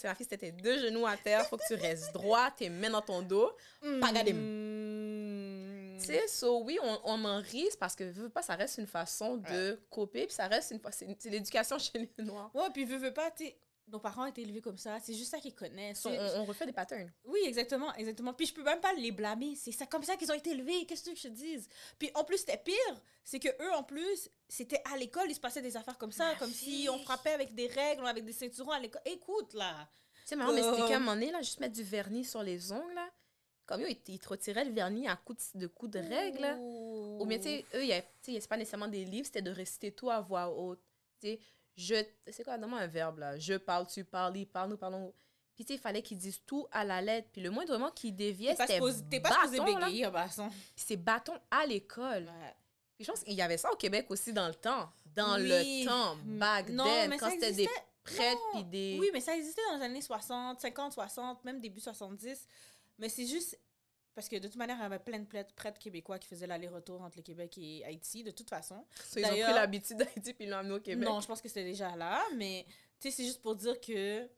[0.08, 3.02] ma fille, c'était deux genoux à terre, faut que tu restes droit, tes mains dans
[3.02, 3.50] ton dos.
[4.00, 5.98] Pas mm.
[5.98, 9.36] sais, so oui, on, on en rit parce que veux pas, ça reste une façon
[9.36, 12.50] de copier, puis ça reste une c'est c'est l'éducation chez les Noirs.
[12.54, 13.46] Ouais, puis veux, veux pas, tu
[13.90, 16.00] nos parents ont été élevés comme ça, c'est juste ça qu'ils connaissent.
[16.00, 17.10] C'est- on, on refait des patterns.
[17.24, 18.32] Oui, exactement, exactement.
[18.34, 19.54] Puis je peux même pas les blâmer.
[19.56, 20.84] C'est ça comme ça qu'ils ont été élevés.
[20.86, 21.68] Qu'est-ce que tu veux que je te dise?
[21.98, 23.02] Puis en plus, c'était pire.
[23.24, 26.32] C'est que eux, en plus, c'était à l'école, il se passait des affaires comme ça,
[26.32, 29.02] Ma comme si on frappait avec des règles, avec des ceinturons à l'école.
[29.04, 29.88] Écoute, là.
[30.22, 30.88] Tu sais, maman, mais c'était Euh.
[30.88, 33.08] qu'à un moment donné, là, juste mettre du vernis sur les ongles, là.
[33.66, 35.98] Comme eux, ils, te- ils te retiraient le vernis à coups de, de coups de
[35.98, 36.56] règle, là.
[36.58, 37.84] Ou bien, tu sais, eux,
[38.22, 40.80] c'est pas nécessairement des livres, c'était de réciter tout à voix haute.
[41.20, 41.40] Tu sais,
[41.78, 41.94] je.
[42.26, 43.38] C'est quoi, donne-moi un verbe, là.
[43.38, 45.14] Je parle, tu parles, il parle, nous parlons.
[45.54, 47.28] Puis, tu sais, il fallait qu'ils disent tout à la lettre.
[47.32, 48.80] Puis, le moindrement qu'ils déviaient, c'était.
[49.10, 50.08] t'es pas supposé bâton, bégayer.
[50.10, 52.24] Puis c'est bâton à l'école.
[52.24, 52.54] Ouais.
[52.96, 54.90] Puis je pense qu'il y avait ça au Québec aussi dans le temps.
[55.14, 55.82] Dans Oui.
[55.84, 57.68] le temps, back Non, then, quand c'était des
[58.02, 58.96] prêtres puis des...
[59.00, 62.46] Oui, mais ça existait dans les années 60, 50, 60, même début 70.
[62.98, 63.56] Mais c'est juste
[64.18, 67.00] parce que de toute manière, il y avait plein de prêtres, québécois qui faisaient l'aller-retour
[67.02, 68.84] entre le Québec et Haïti, de toute façon.
[69.04, 71.08] So, ils ont pris l'habitude d'Haïti puis ils l'ont amené au Québec.
[71.08, 72.66] Non, je pense que c'était déjà là, mais
[72.98, 74.28] tu sais, c'est juste pour dire que tu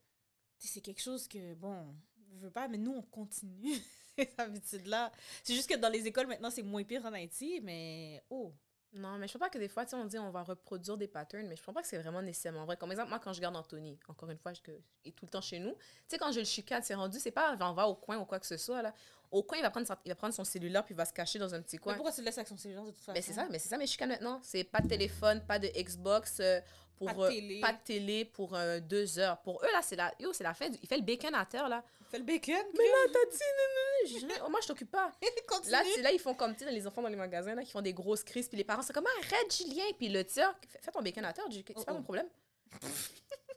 [0.59, 1.95] sais, c'est quelque chose que, bon,
[2.35, 3.75] je veux pas, mais nous, on continue
[4.19, 5.11] ces habitudes-là.
[5.43, 8.53] C'est juste que dans les écoles, maintenant, c'est moins pire en Haïti, mais oh.
[8.93, 10.97] Non, mais je pense pas que des fois, tu sais, on dit on va reproduire
[10.97, 12.77] des patterns, mais je pense pas que c'est vraiment nécessairement vrai.
[12.77, 14.61] Comme exemple, moi, quand je garde Anthony, encore une fois, je,
[15.05, 17.21] il est tout le temps chez nous, tu sais, quand je le chicane, c'est rendu,
[17.21, 18.93] c'est pas on va au coin ou quoi que ce soit, là.
[19.31, 21.13] Au coin, il va prendre, sa- il va prendre son cellulaire puis il va se
[21.13, 21.95] cacher dans un petit Mais coin.
[21.95, 23.13] pourquoi tu le laisses avec son cellulaire de toute façon?
[23.15, 24.41] Mais c'est ça, mais c'est ça mes chicanes maintenant.
[24.43, 26.61] C'est pas de téléphone, pas de Xbox, euh,
[27.01, 27.61] pour, Pas de euh, télé.
[27.61, 29.41] pas de télé pour euh, deux heures.
[29.41, 30.69] Pour eux, là, c'est la, yo, c'est la fin.
[30.69, 31.83] du- Il fait le bacon à terre, là.
[32.11, 32.53] Fais le bacon.
[32.77, 34.35] Mais là, t'as dit, non, non, non.
[34.47, 35.11] Oh, moi, je t'occupe pas.
[35.71, 37.95] Là, là, ils font comme, tu les enfants dans les magasins, là, qui font des
[37.95, 41.25] grosses crises, puis les parents, c'est comme, arrête, Julien, puis le tire, fais ton bacon
[41.25, 41.95] à terre, c'est Oh, pas oh.
[41.95, 42.27] mon problème.
[42.81, 42.89] tu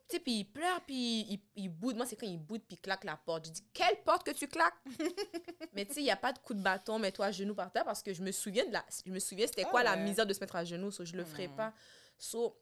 [0.09, 1.97] sais, puis il pleure, puis il, il boude.
[1.97, 3.47] Moi, c'est quand il boude, puis il claque la porte.
[3.47, 4.73] Je dis, quelle porte que tu claques?
[5.73, 7.71] mais tu sais, il n'y a pas de coup de bâton, mets-toi à genoux par
[7.71, 9.95] terre, parce que je me souviens de la, je me souviens, c'était Ah quoi la
[9.97, 11.73] misère de se mettre à genoux, so je le ferai pas.
[12.19, 12.55] So,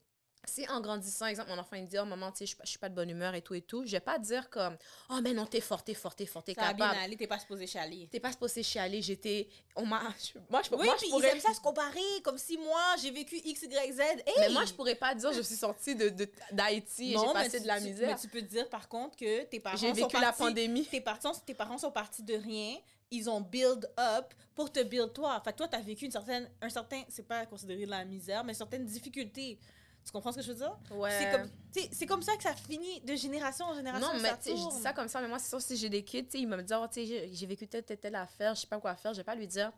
[0.45, 2.55] si en grandissant, exemple, mon enfant il me dit, oh maman, tu sais, je suis
[2.57, 4.49] pas- je suis pas de bonne humeur et tout et tout, je vais pas dire
[4.49, 4.75] comme,
[5.09, 7.03] oh mais non, t'es fort, t'es fort, t'es fort, t'es Ça a bien capable.
[7.05, 8.07] allé, t'es pas supposé chialer.
[8.11, 9.47] T'es pas supposé chialer, j'étais.
[9.75, 10.01] On m'a.
[10.49, 11.27] Moi, je, Oui, moi, puis je pourrais.
[11.29, 13.99] ils aiment ça se comparer, comme si moi, j'ai vécu X, Y, Z.
[13.99, 14.33] Hey!
[14.39, 16.09] Mais moi, je pourrais pas dire je suis sortie de,
[16.51, 18.09] d'Haïti et j'ai passé tu- de la tu- misère.
[18.15, 20.85] Mais tu peux dire, par contre, que tes parents J'ai sont vécu la partis- pandémie.
[20.85, 22.77] Tes parents, tes parents sont partis de rien.
[23.13, 25.39] Ils ont build up pour te build toi.
[25.43, 28.53] Fait toi, t'as vécu une certaine, un certain, c'est pas considéré de la misère, mais
[28.53, 29.59] certaines difficultés.
[30.05, 30.77] Tu comprends ce que je veux dire?
[30.91, 31.11] Ouais.
[31.19, 34.07] C'est comme, tu c'est comme ça que ça finit de génération en génération.
[34.13, 35.89] Non, mais ça tu je dis ça comme ça, mais moi, c'est sûr, si j'ai
[35.89, 38.61] des kids, tu ils me disent, oh, tu j'ai- vécu telle, telle, telle affaire, je
[38.61, 39.71] sais pas quoi faire, je vais pas lui dire,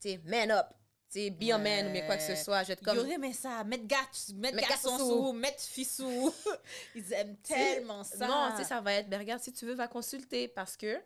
[0.00, 0.66] tu man up,
[1.10, 2.62] tu be a man ou mais quoi que ce soit.
[2.62, 2.98] Je vais être comme.
[2.98, 6.32] auraient aimé ça, mettre gâte, mettre garçon sous, mettre fille sous.
[6.94, 8.26] Ils aiment Tu tellement ça.
[8.26, 11.00] Non, tu sais, ça va être, ben regarde, si tu veux, va consulter parce que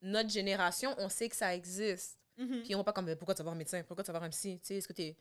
[0.00, 2.18] notre génération, on sait que ça existe.
[2.38, 2.60] Mhm.
[2.62, 4.18] Puis ils vont pas comme, Ben, pourquoi tu vas voir un médecin, pourquoi tu vas
[4.18, 5.16] voir un psy, tu sais, est-ce que t'es.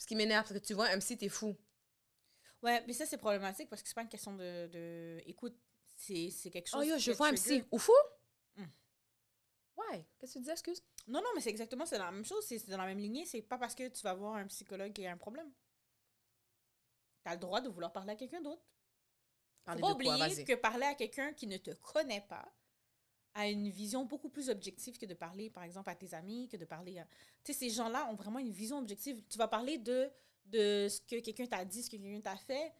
[0.00, 1.54] Ce qui m'énerve, c'est que tu vois un psy, t'es fou.
[2.62, 4.66] Ouais, mais ça, c'est problématique parce que c'est pas une question de.
[4.68, 5.22] de...
[5.26, 5.56] Écoute,
[5.94, 6.80] c'est quelque chose.
[6.80, 7.60] Oh yo, qui je vois un trigger.
[7.60, 7.68] psy.
[7.70, 7.92] Ou fou?
[8.56, 8.64] Hmm.
[9.76, 10.06] Ouais.
[10.18, 10.82] Qu'est-ce que tu dis, excuse?
[11.06, 12.42] Non, non, mais c'est exactement c'est la même chose.
[12.46, 13.26] C'est dans la même lignée.
[13.26, 15.52] C'est pas parce que tu vas voir un psychologue qu'il y a un problème.
[17.22, 18.62] T'as le droit de vouloir parler à quelqu'un d'autre.
[19.66, 22.50] Faut pas quoi, oublier que parler à quelqu'un qui ne te connaît pas
[23.34, 26.56] a une vision beaucoup plus objective que de parler, par exemple, à tes amis, que
[26.56, 27.04] de parler à...
[27.44, 29.22] Tu sais, ces gens-là ont vraiment une vision objective.
[29.28, 30.10] Tu vas parler de,
[30.46, 32.72] de ce que quelqu'un t'a dit, ce que quelqu'un t'a fait,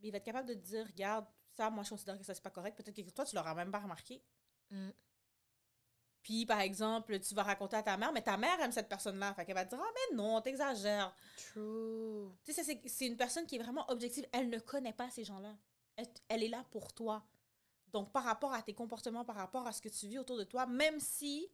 [0.00, 2.34] mais il va être capable de te dire, regarde, ça, moi, je considère que ça,
[2.34, 2.76] c'est pas correct.
[2.76, 4.22] Peut-être que toi, tu l'auras même pas remarqué.
[4.70, 4.90] Mm.
[6.22, 9.34] Puis, par exemple, tu vas raconter à ta mère, mais ta mère aime cette personne-là.
[9.34, 11.14] Fait qu'elle va te dire, ah, mais non, t'exagères.
[11.36, 12.30] True.
[12.44, 14.26] Tu sais, c'est une personne qui est vraiment objective.
[14.32, 15.56] Elle ne connaît pas ces gens-là.
[15.96, 17.24] Elle, elle est là pour toi.
[17.92, 20.44] Donc, par rapport à tes comportements, par rapport à ce que tu vis autour de
[20.44, 21.48] toi, même si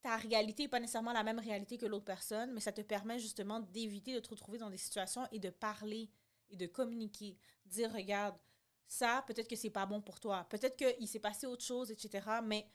[0.00, 3.18] ta réalité n'est pas nécessairement la même réalité que l'autre personne, mais ça te permet
[3.18, 6.10] justement d'éviter de te retrouver dans des situations et de parler
[6.50, 7.36] et de communiquer.
[7.66, 8.36] Dire, regarde,
[8.86, 10.44] ça, peut-être que c'est pas bon pour toi.
[10.50, 12.26] Peut-être qu'il s'est passé autre chose, etc.
[12.44, 12.66] Mais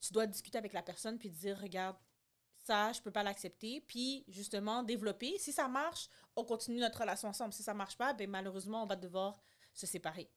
[0.00, 1.96] tu dois discuter avec la personne puis dire, regarde,
[2.56, 3.80] ça, je peux pas l'accepter.
[3.80, 5.38] Puis, justement, développer.
[5.38, 7.52] Si ça marche, on continue notre relation ensemble.
[7.52, 9.40] Si ça marche pas, ben, malheureusement, on va devoir
[9.72, 10.30] se séparer.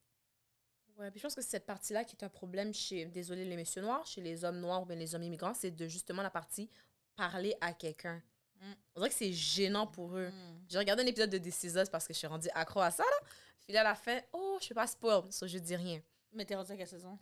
[0.97, 3.55] Ouais, puis je pense que c'est cette partie-là qui est un problème chez, désolé les
[3.55, 6.29] messieurs noirs, chez les hommes noirs ou bien les hommes immigrants, c'est de justement la
[6.29, 6.69] partie
[7.15, 8.21] parler à quelqu'un.
[8.59, 8.73] Mm.
[8.95, 10.31] On dirait que c'est gênant pour eux.
[10.69, 12.91] J'ai regardé un épisode de This Is Us parce que je suis rendue accro à
[12.91, 13.27] ça, là.
[13.61, 16.01] Puis là, à la fin, oh, je fais pas spoil, so je dis rien.
[16.33, 17.17] Mais t'es rendu à quelle saison?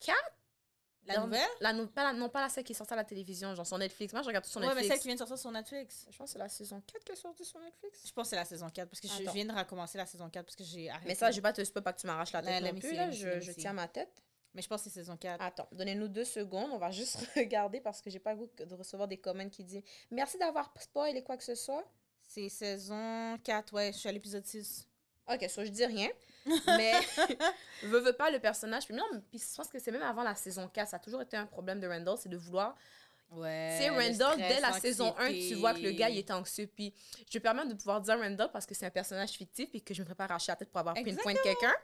[0.00, 0.32] Quatre?
[1.06, 1.48] La Dans- nouvelle?
[1.60, 3.66] La, nou- pas la- non, pas la celle qui est sortie à la télévision, genre
[3.66, 4.12] sur Netflix.
[4.12, 4.94] Moi, je regarde tout sur Ouais, mais Netflix.
[4.94, 6.06] celle qui vient de sortir sur Netflix.
[6.10, 8.02] Je pense que c'est la saison 4 qui est sortie sur Netflix.
[8.06, 10.30] Je pense que c'est la saison 4 parce que je viens de recommencer la saison
[10.30, 11.08] 4 parce que j'ai arrêté.
[11.08, 12.80] Mais ça, je vais pas te spoil pas que tu m'arraches la Ouais, tête non
[12.80, 13.10] plus, là.
[13.10, 14.22] Je, je tiens ma tête.
[14.54, 15.42] Mais je pense que c'est saison 4.
[15.42, 16.70] Attends, donnez-nous deux secondes.
[16.72, 19.64] On va juste regarder parce que j'ai pas le goût de recevoir des comments qui
[19.64, 21.84] disent merci d'avoir spoil et quoi que ce soit.
[22.26, 24.88] C'est saison 4, ouais, je suis à l'épisode 6.
[25.28, 26.08] Ok, ça, je dis rien.
[26.66, 26.92] Mais,
[27.84, 28.84] veux, veux pas, le personnage.
[28.84, 30.90] Puis, non, puis je pense que c'est même avant la saison 4.
[30.90, 32.76] Ça a toujours été un problème de Randall, c'est de vouloir.
[33.30, 33.78] Ouais.
[33.80, 36.30] C'est le Randall, stress, dès la saison 1, tu vois que le gars, il est
[36.30, 36.66] anxieux.
[36.66, 36.92] Puis,
[37.30, 39.94] je me permets de pouvoir dire Randall parce que c'est un personnage fictif et que
[39.94, 41.74] je me pas arracher la tête pour avoir pris une pointe quelqu'un.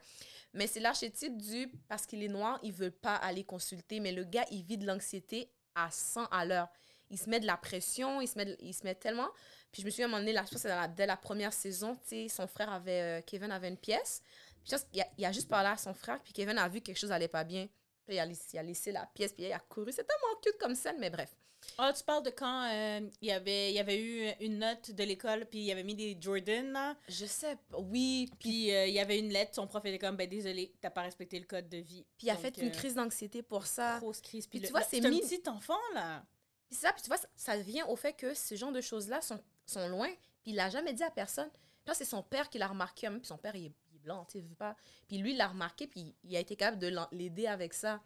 [0.52, 4.00] Mais c'est l'archétype du parce qu'il est noir, il veut pas aller consulter.
[4.00, 6.68] Mais le gars, il vit de l'anxiété à 100 à l'heure.
[7.10, 9.28] Il se met de la pression, il se met, de- il se met tellement.
[9.72, 11.16] Puis je me souviens à un moment donné, là, je pense que la- dès la
[11.16, 14.22] première saison, tu sais, son frère avait, euh, Kevin avait une pièce.
[14.62, 16.68] Puis je pense qu'il a, il a juste parlé à son frère, puis Kevin a
[16.68, 17.68] vu que quelque chose allait pas bien.
[18.06, 19.92] Puis il a, laissé, il a laissé la pièce, puis il a couru.
[19.92, 21.34] C'est tellement cute comme scène, mais bref.
[21.76, 24.90] Ah, tu parles de quand euh, il, y avait, il y avait eu une note
[24.92, 26.96] de l'école, puis il avait mis des Jordan, là.
[27.06, 28.30] Je sais, oui.
[28.40, 31.02] Puis, euh, il y avait une lettre, son prof était comme, ben désolé, t'as pas
[31.02, 32.06] respecté le code de vie.
[32.16, 33.98] puis il a Donc, fait une euh, crise d'anxiété pour ça.
[34.00, 34.46] Grosse crise.
[34.46, 36.24] Puis, Puis tu le- vois, le- c'est un petit enfant, là.
[36.70, 39.42] Puis ça, puis tu vois, ça, vient au fait que ce genre de choses-là sont,
[39.66, 40.08] sont loin,
[40.40, 41.50] puis il l'a jamais dit à personne.
[41.84, 43.72] Puis c'est son père qui l'a remarqué, hein, puis son père, il est,
[44.04, 44.76] blanc, tu sais, pas.
[45.08, 48.00] Puis lui, il l'a remarqué, puis il a été capable de l'aider avec ça.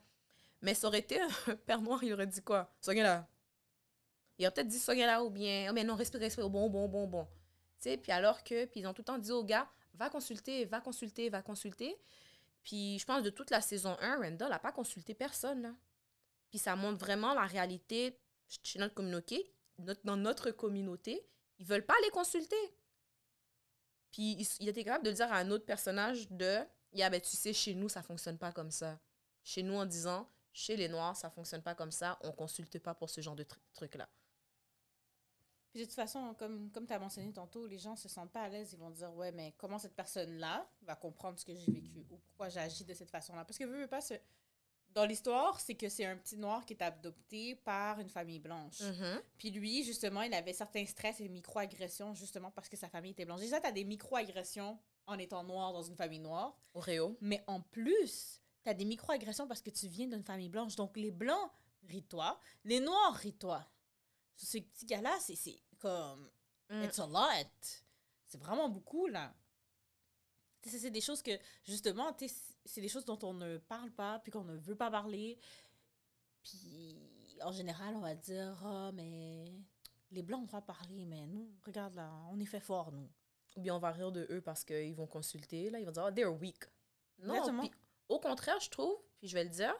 [0.62, 2.74] Mais ça aurait été un père noir, il aurait dit quoi?
[2.81, 3.29] Soignez là.
[4.38, 6.88] Il aurait peut-être dit soignez là ou bien, oh mais non, respire, respire, bon, bon,
[6.88, 7.27] bon, bon.
[7.79, 10.09] Tu sais, puis alors que, puis ils ont tout le temps dit au gars, va
[10.09, 11.96] consulter, va consulter, va consulter.
[12.62, 15.74] Puis je pense de toute la saison 1, Randall n'a pas consulté personne, là.
[16.48, 18.18] Puis ça montre vraiment la réalité
[20.04, 21.26] dans notre communauté.
[21.58, 22.56] Ils veulent pas aller consulter.
[24.10, 26.60] Puis il, il était capable de dire à un autre personnage de
[26.92, 29.00] Yeah, ben tu sais, chez nous, ça fonctionne pas comme ça.
[29.42, 32.94] Chez nous, en disant Chez les Noirs, ça fonctionne pas comme ça, on consulte pas
[32.94, 34.08] pour ce genre de tru- truc-là.
[35.72, 38.42] Puis de toute façon, comme, comme tu as mentionné tantôt, les gens se sentent pas
[38.42, 38.72] à l'aise.
[38.72, 42.04] Ils vont dire, ouais, mais comment cette personne-là va comprendre ce que j'ai vécu ou
[42.04, 43.44] pourquoi j'agis de cette façon-là.
[43.44, 44.14] Parce que veux, veux pas, ce-
[44.94, 48.80] dans l'histoire, c'est que c'est un petit noir qui est adopté par une famille blanche.
[48.80, 49.22] Mhm.
[49.37, 53.24] Puis lui, justement, il avait certains stress et micro-agressions, justement parce que sa famille était
[53.24, 53.40] blanche.
[53.40, 56.57] Déjà, tu as des micro-agressions en étant noir dans une famille noire.
[56.74, 57.18] Oreo.
[57.20, 60.76] Mais en plus, tu as des micro-agressions parce que tu viens d'une famille blanche.
[60.76, 61.50] Donc, les blancs
[61.88, 63.66] rient toi, les noirs rient toi.
[64.37, 66.30] Ce petit gars-là, c'est comme.
[66.70, 66.85] Mm.
[66.85, 67.83] It's a lot.
[68.26, 69.35] C'est vraiment beaucoup, là.
[70.62, 71.33] C'est des choses que,
[71.64, 74.77] justement, tu sais, c'est des choses dont on ne parle pas, puis qu'on ne veut
[74.77, 75.38] pas parler.
[76.42, 76.96] Puis,
[77.42, 79.53] en général, on va dire, ah, mais
[80.11, 83.09] les Blancs droit de parler, mais nous, regarde là, on est fait fort, nous.
[83.57, 86.05] Ou bien on va rire de eux parce qu'ils vont consulter, là, ils vont dire,
[86.07, 86.64] oh, they're weak.
[87.18, 87.40] Non,
[88.09, 89.74] au contraire, je trouve, puis je vais le dire,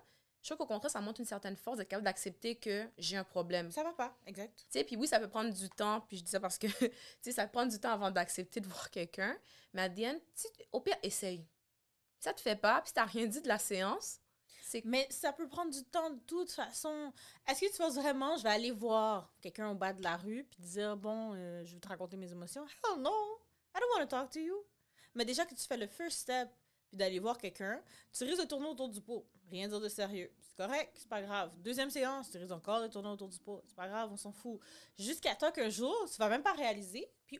[0.44, 3.25] je trouve qu'au contraire, ça montre une certaine force d'être capable d'accepter que j'ai un
[3.25, 3.70] problème.
[3.70, 4.55] Ça va pas, exact.
[4.59, 6.66] Tu sais, puis oui, ça peut prendre du temps, puis je dis ça parce que,
[6.79, 6.90] tu
[7.23, 9.37] sais, ça prend du temps avant d'accepter de voir quelqu'un.
[9.73, 10.18] Mais à the end,
[10.73, 11.47] au pire, essaye.
[12.24, 14.18] Ça te fait pas, puis t'as rien dit de la séance,
[14.84, 17.12] Mais ça peut prendre du temps de toute façon.
[17.46, 20.44] Est-ce que tu penses vraiment, je vais aller voir quelqu'un au bas de la rue
[20.44, 22.64] puis dire, bon, euh, je veux te raconter mes émotions?
[22.64, 23.10] Hell no!
[23.74, 24.56] I don't want to talk to you.
[25.14, 26.48] Mais déjà que tu fais le first step
[26.88, 29.28] puis d'aller voir quelqu'un, tu risques de tourner autour du pot.
[29.50, 30.32] Rien dire de sérieux.
[30.40, 31.52] C'est correct, c'est pas grave.
[31.58, 33.62] Deuxième séance, tu risques encore de tourner autour du pot.
[33.66, 34.58] C'est pas grave, on s'en fout.
[34.98, 37.38] Jusqu'à temps qu'un jour, tu vas même pas réaliser, puis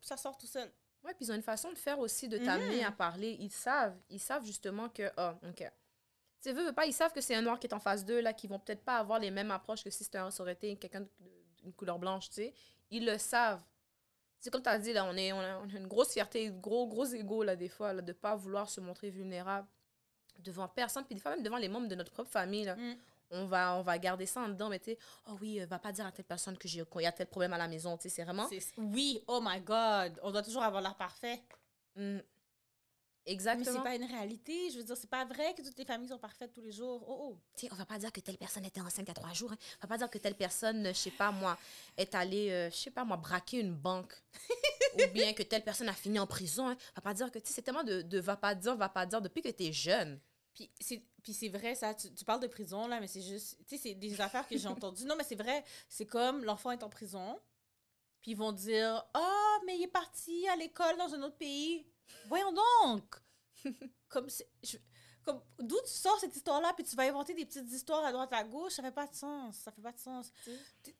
[0.00, 0.72] ça sort tout seul.
[1.04, 3.36] Ouais, puis ils ont une façon de faire aussi, de t'amener à parler.
[3.38, 3.96] Ils savent.
[4.08, 5.58] Ils savent justement que, ah, OK.
[5.58, 5.70] Tu
[6.40, 8.20] sais, veux, veux pas, ils savent que c'est un noir qui est en face d'eux,
[8.20, 10.52] là, qui vont peut-être pas avoir les mêmes approches que si c'était un, ça aurait
[10.52, 11.06] été quelqu'un
[11.58, 12.54] d'une couleur blanche, tu sais.
[12.90, 13.62] Ils le savent.
[14.40, 16.50] C'est comme tu as dit, là, on, est, on, a, on a une grosse fierté,
[16.50, 19.68] gros, gros ego, là, des fois, là, de pas vouloir se montrer vulnérable
[20.38, 22.76] devant personne, puis des fois même devant les membres de notre propre famille, là.
[22.76, 22.96] Mm.
[23.34, 25.78] On va, on va garder ça en dedans, mais tu sais, oh oui, euh, va
[25.78, 27.96] pas dire à telle personne que j'ai qu'il y a tel problème à la maison,
[27.96, 28.46] tu sais, c'est vraiment...
[28.78, 31.42] Oui, oh my God, on doit toujours avoir l'air parfait.
[31.96, 32.18] Mm.
[33.26, 33.64] Mais Exactement.
[33.78, 34.70] c'est pas une réalité.
[34.70, 37.02] Je veux dire, c'est pas vrai que toutes les familles sont parfaites tous les jours.
[37.08, 37.38] Oh, oh.
[37.56, 39.32] Tu sais, on va pas dire que telle personne était enceinte il y a trois
[39.32, 39.50] jours.
[39.52, 39.56] hein.
[39.78, 41.56] On va pas dire que telle personne, je sais pas moi,
[41.96, 44.12] est allée, euh, je sais pas moi, braquer une banque.
[44.98, 46.68] Ou bien que telle personne a fini en prison.
[46.68, 46.76] hein.
[46.92, 48.90] On va pas dire que, tu sais, c'est tellement de, de va pas dire, va
[48.90, 50.20] pas dire depuis que t'es jeune.
[50.54, 51.92] Puis c'est, puis c'est vrai, ça.
[51.94, 53.58] Tu, tu parles de prison, là, mais c'est juste.
[53.66, 55.04] Tu sais, c'est des affaires que j'ai entendues.
[55.06, 55.64] Non, mais c'est vrai.
[55.88, 57.40] C'est comme l'enfant est en prison.
[58.20, 61.84] Puis ils vont dire Ah, mais il est parti à l'école dans un autre pays.
[62.28, 63.16] Voyons donc
[64.08, 64.28] Comme.
[64.28, 64.76] c'est- je-
[65.24, 68.30] comme D'où tu sors cette histoire-là, puis tu vas inventer des petites histoires à droite
[68.34, 69.56] à gauche, ça fait pas de sens.
[69.56, 70.30] Ça fait pas de sens.
[70.44, 70.50] Tu.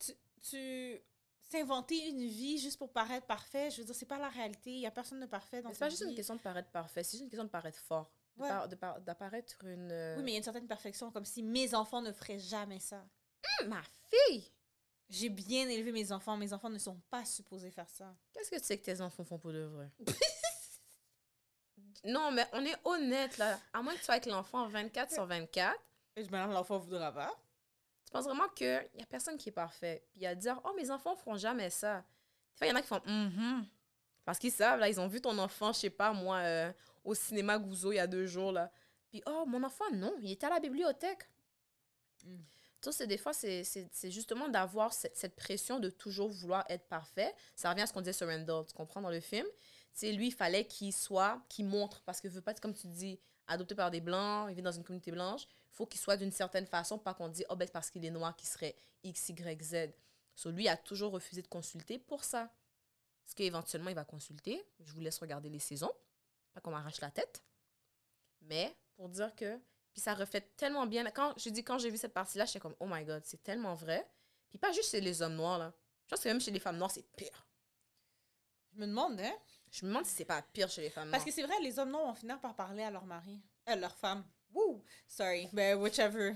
[0.01, 1.03] tu, tu
[1.51, 4.71] s'inventer une vie juste pour paraître parfait, je veux dire, c'est pas la réalité.
[4.71, 6.15] Il y a personne de parfait dans C'est pas juste une vie.
[6.17, 8.11] question de paraître parfait, c'est juste une question de paraître fort.
[8.37, 8.49] Ouais.
[9.03, 9.91] D'apparaître une.
[9.93, 12.39] euh, Oui, mais il y a une certaine perfection, comme si mes enfants ne feraient
[12.39, 13.05] jamais ça.
[13.61, 14.51] Hum, ma fille!
[15.09, 16.37] J'ai bien élevé mes enfants.
[16.37, 18.17] Mes enfants ne sont pas supposés faire ça.
[18.33, 19.91] Qu'est-ce que tu sais que tes enfants font pour de vrai?
[22.07, 23.59] Non, mais on est honnête, là.
[23.73, 25.75] À moins que tu sois avec l'enfant 24 sur 24,
[26.17, 27.33] Et je me l'enfant voudra pas.
[28.05, 30.05] tu penses vraiment qu'il n'y a personne qui est parfait.
[30.13, 31.99] Puis à dire, oh, mes enfants feront jamais ça.
[32.01, 33.67] Des fois, il y en a qui font, Mhm.
[34.25, 36.73] Parce qu'ils savent, là, ils ont vu ton enfant, je sais pas, moi, euh,
[37.05, 38.73] au cinéma Gouzo il y a deux jours, là.
[39.09, 41.29] Puis, oh, mon enfant, non, il était à la bibliothèque.
[42.25, 42.37] Mm.
[42.81, 47.35] Tu sais, des fois, c'est justement d'avoir cette, cette pression de toujours vouloir être parfait.
[47.55, 49.47] Ça revient à ce qu'on disait sur Randall, tu comprends, dans le film?
[49.95, 52.75] Tu sais, lui, il fallait qu'il soit, qu'il montre, parce que veut pas être, comme
[52.75, 56.01] tu dis, adopté par des Blancs, il vit dans une communauté blanche, il faut qu'il
[56.01, 58.77] soit d'une certaine façon, pas qu'on dise, oh, ben, parce qu'il est noir qu'il serait
[59.03, 59.77] X, Y, Z.
[60.35, 62.53] So, lui a toujours refusé de consulter pour ça.
[63.25, 64.63] Est-ce qu'éventuellement, il va consulter?
[64.81, 65.93] Je vous laisse regarder les saisons,
[66.55, 67.43] pas qu'on m'arrache la tête.
[68.43, 69.59] Mais, pour dire que...
[69.93, 71.05] Puis ça reflète tellement bien.
[71.11, 73.75] Quand, je dis, quand j'ai vu cette partie-là, j'étais comme, oh my God, c'est tellement
[73.75, 74.09] vrai.
[74.51, 75.73] Puis pas juste chez les hommes noirs, là.
[76.07, 77.47] Je pense que même chez les femmes noires, c'est pire.
[78.73, 79.35] Je me demande, hein?
[79.71, 81.27] Je me demande si c'est pas pire chez les femmes Parce noires.
[81.27, 83.41] que c'est vrai, les hommes noirs vont finir par parler à leur mari.
[83.67, 84.25] À leur femme.
[84.53, 84.83] Woo!
[85.07, 85.49] Sorry.
[85.53, 86.35] Ben, whichever.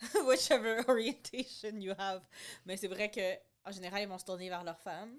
[0.26, 2.22] whichever orientation you have.
[2.64, 5.18] Mais c'est vrai que en général, ils vont se tourner vers leur femme.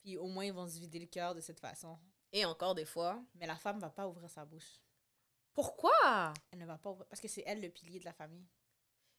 [0.00, 1.98] Puis au moins, ils vont se vider le cœur de cette façon.
[2.32, 3.22] Et encore des fois.
[3.34, 4.80] Mais la femme va pas ouvrir sa bouche.
[5.54, 6.32] Pourquoi?
[6.50, 7.06] Elle ne va pas ouvrir.
[7.08, 8.46] Parce que c'est elle le pilier de la famille.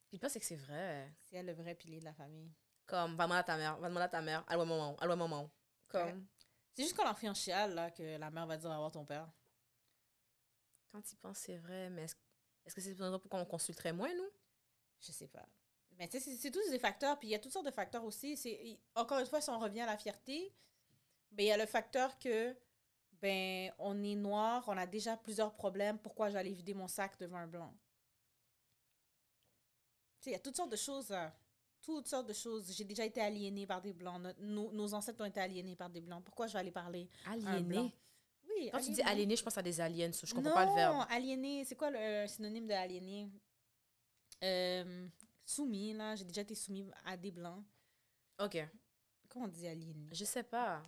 [0.10, 1.14] Puis pas, c'est que c'est vrai.
[1.22, 2.52] C'est elle le vrai pilier de la famille.
[2.86, 5.52] Comme, va demander à ta mère, va demander à ta mère, alloué maman, alloué maman.
[5.88, 6.16] Comme, Ouais.
[6.74, 9.28] C'est juste quand l'enfant chiale, là, que la mère va dire, va voir ton père.
[10.92, 12.16] quand tu penses, c'est vrai, mais est-ce
[12.66, 14.30] est-ce que c'est pour qu'on consulterait moins, nous?
[15.00, 15.46] Je sais pas.
[15.92, 17.18] Mais tu sais, c'est- tous des facteurs.
[17.18, 18.78] Puis il y a toutes sortes de facteurs aussi.
[18.96, 20.54] Encore une fois, si on revient à la fierté,
[21.32, 22.56] ben, il y a le facteur que,
[23.22, 25.98] ben, on est noir, on a déjà plusieurs problèmes.
[26.00, 27.74] Pourquoi j'allais vider mon sac devant un blanc?
[30.26, 31.10] Il y a toutes sortes de choses.
[31.10, 31.34] là.
[31.82, 32.74] Toutes sortes de choses.
[32.76, 34.22] J'ai déjà été aliénée par des blancs.
[34.40, 36.24] Nos, nos- ancêtres ont été aliénés par des blancs.
[36.24, 37.80] Pourquoi je vais aller parler à un blanc?
[37.80, 37.94] Aliéné.
[38.50, 40.76] Oui, Quand tu dis aliéné, je pense à des aliens, je comprends pas le non,
[40.76, 41.06] verbe.
[41.10, 43.30] aliéné, c'est quoi le euh, synonyme de aliéné?
[44.44, 45.08] Euh,
[45.46, 46.16] soumis, là.
[46.16, 47.64] J'ai déjà été soumis à des blancs.
[48.40, 48.58] Ok.
[49.40, 50.08] On dit aliéné?
[50.12, 50.82] Je sais pas.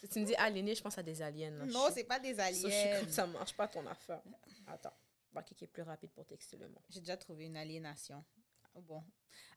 [0.00, 1.50] Si tu me dis aliéné, je pense à des aliens.
[1.50, 1.64] là.
[1.66, 3.00] Non, Je- c'est pas des je suis aliens.
[3.00, 4.22] comme, ça marche pas ton affaire.
[4.66, 4.92] Attends.
[5.32, 6.80] Va qui est plus rapide pour texter le mot.
[6.90, 8.22] J'ai déjà trouvé une aliénation.
[8.74, 9.02] Bon,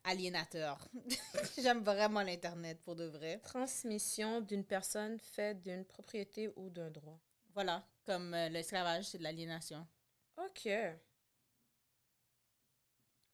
[0.03, 0.87] aliénateur.
[1.57, 3.39] J'aime vraiment l'Internet, pour de vrai.
[3.39, 7.19] Transmission d'une personne faite d'une propriété ou d'un droit.
[7.53, 9.85] Voilà, comme euh, l'esclavage, c'est de l'aliénation.
[10.37, 10.69] Ok.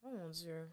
[0.03, 0.70] Oh mon Dieu.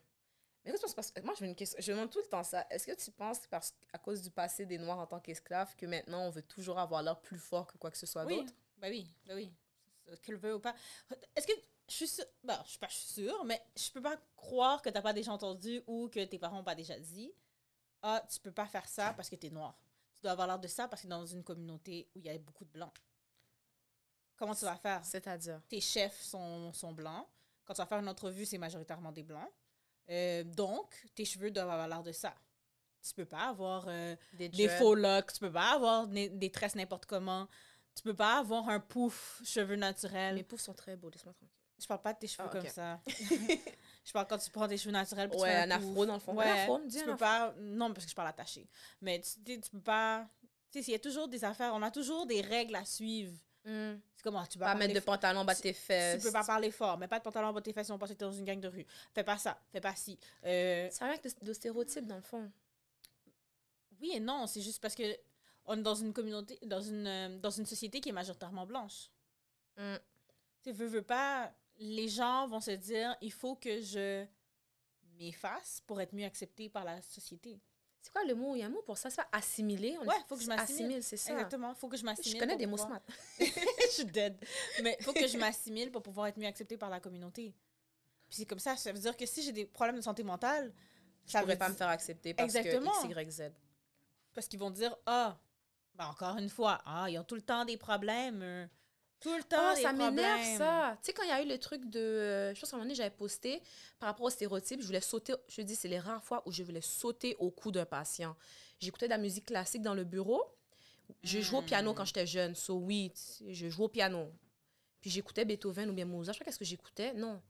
[0.65, 2.19] Mais que tu penses parce que moi, je, me une question- je me demande tout
[2.21, 2.67] le temps ça.
[2.71, 5.87] Est-ce que tu penses parce à cause du passé des Noirs en tant qu'esclaves que
[5.87, 8.53] maintenant on veut toujours avoir l'air plus fort que quoi que ce soit Oui, d'autre?
[8.77, 9.53] ben oui, ben oui.
[10.23, 10.75] Que le veuille ou pas.
[11.37, 11.53] Est-ce que
[11.89, 15.03] je suis sûre, ben, je suis pas sûre, mais je peux pas croire que t'as
[15.03, 17.33] pas déjà entendu ou que tes parents ont pas déjà dit.
[18.03, 19.79] Ah, tu peux pas faire ça parce que t'es noir.
[20.17, 22.39] Tu dois avoir l'air de ça parce que dans une communauté où il y a
[22.39, 22.93] beaucoup de blancs.
[24.37, 25.05] Comment tu vas faire?
[25.05, 25.61] C'est-à-dire?
[25.69, 27.27] Tes chefs sont, sont blancs.
[27.65, 29.51] Quand tu vas faire une entrevue, c'est majoritairement des blancs.
[30.11, 32.35] Euh, donc, tes cheveux doivent avoir l'air de ça.
[33.07, 36.75] Tu peux pas avoir euh, Des, faux locks, tu peux pas avoir des, des tresses
[36.75, 37.49] n'importe comment.
[37.95, 40.35] Tu peux pas avoir un pouf cheveux naturels.
[40.35, 41.55] Mes poufs sont très beaux, laisse-moi tranquille.
[41.81, 43.01] Je parle pas de tes cheveux Ah, comme ça.
[43.07, 45.29] je parle quand tu prends tes cheveux naturels.
[45.29, 46.35] puis tu Ouais, fais un afro dans le fond.
[46.35, 47.19] Ouais, Un afro, dis tu peux afro.
[47.19, 47.55] pas.
[47.61, 48.69] Non, parce que je parle attaché.
[49.01, 50.29] Mais tu, tu tu peux pas.
[50.73, 51.73] Tu sais, il y a toujours des affaires.
[51.75, 53.33] On a toujours des règles à suivre.
[53.69, 53.99] Hmm.
[54.17, 56.23] C'est comme, ah, tu peux Pas pas mettre de pantalon bas tes fesses.
[56.23, 58.17] tu peux pas parler fort, mais pas de pantalon bas tes fesses si on passe
[58.17, 58.87] dans une gang de rue.
[59.15, 60.19] Fais pas ça, fais pas ci.
[60.45, 62.51] Euh, Ça revient avec de, de stéréotypes dans le fond.
[64.01, 65.03] oui et non, c'est juste parce que
[65.67, 69.11] on est dans une communauté, dans une, euh, dans une société qui est majoritairement blanche.
[69.77, 69.97] Hmm.
[70.63, 74.25] Tu veux, veux pas, les gens vont se dire, il faut que je
[75.19, 77.61] m'efface pour être mieux accepté par la société.
[78.01, 78.55] C'est quoi le mot?
[78.55, 79.11] Il y a un mot pour ça?
[79.11, 79.97] C'est pas assimiler.
[80.01, 80.83] On Ouais, faut que je m'assimile.
[80.85, 81.33] Assimile, c'est ça.
[81.33, 82.35] Exactement, faut que je m'assimile.
[82.35, 83.01] Je connais des mots smart.
[83.41, 84.37] je suis dead.
[84.83, 87.55] Mais il faut que je m'assimile pour pouvoir être mieux accepté par la communauté.
[88.29, 90.73] Puis c'est comme ça, ça veut dire que si j'ai des problèmes de santé mentale,
[91.27, 92.93] Je ça pourrais veut pas me faire accepter parce Exactement.
[93.03, 93.53] que X, Y, Z.
[94.35, 95.39] Parce qu'ils vont dire, ah,
[95.95, 98.69] ben encore une fois, ah, ils ont tout le temps des problèmes.
[99.21, 100.97] Tout le temps Oh, des ça m'énerve ça.
[101.03, 101.99] Tu sais, quand il y a eu le truc de.
[101.99, 103.61] euh, je pense qu'à un moment donné, j'avais posté
[103.99, 105.35] par rapport aux stéréotypes, je voulais sauter.
[105.49, 108.37] Je te dis, c'est les rares fois où je voulais sauter au cou d'un patient.
[108.79, 110.43] J'écoutais de la musique classique dans le bureau.
[111.25, 111.95] Je jouais au piano Hmm.
[111.97, 112.55] quand j'étais jeune.
[112.55, 113.13] So, oui,
[113.49, 114.31] je jouais au piano.
[115.01, 116.35] Puis j'écoutais Beethoven ou bien Mozart.
[116.35, 117.13] Je sais pas qu'est-ce que j'écoutais.
[117.15, 117.43] Non.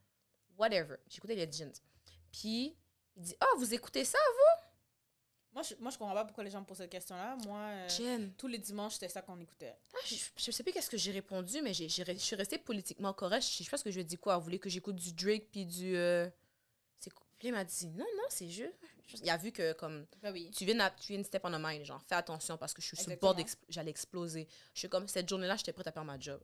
[0.57, 0.97] Whatever.
[1.09, 1.73] J'écoutais Legends.
[2.33, 2.77] Puis
[3.17, 4.19] il dit Ah, vous écoutez ça,
[5.59, 7.37] Moi je, moi, je comprends pas pourquoi les gens me posent cette question-là.
[7.45, 9.75] Moi, euh, tous les dimanches, c'était ça qu'on écoutait.
[9.93, 13.13] Ah, je, je sais plus qu'est-ce que j'ai répondu, mais j'ai, je suis restée politiquement
[13.13, 13.45] correcte.
[13.45, 14.37] Je sais pas ce que je lui ai dit quoi.
[14.39, 15.97] Vous voulez que j'écoute du Drake puis du.
[15.97, 16.29] euh,
[17.01, 17.11] C'est
[17.43, 18.73] il m'a dit non, non, c'est juste.
[19.21, 20.49] Il a vu que comme Ben oui.
[20.57, 22.81] tu viens, de- tu viens de step on a mind, genre fais attention parce que
[22.81, 23.35] je suis sur le bord.
[23.69, 24.47] J'allais exploser.
[24.75, 26.41] Je suis comme cette journée-là, j'étais prête à perdre ma job.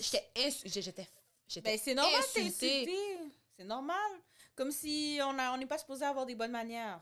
[0.00, 1.08] J'étais insu- j'ai- j'étais
[1.48, 2.86] j'étais Ben, c'est normal, insultée.
[3.56, 4.10] C'est normal.
[4.54, 7.00] Comme si on a- on n'est pas supposé avoir des bonnes manières.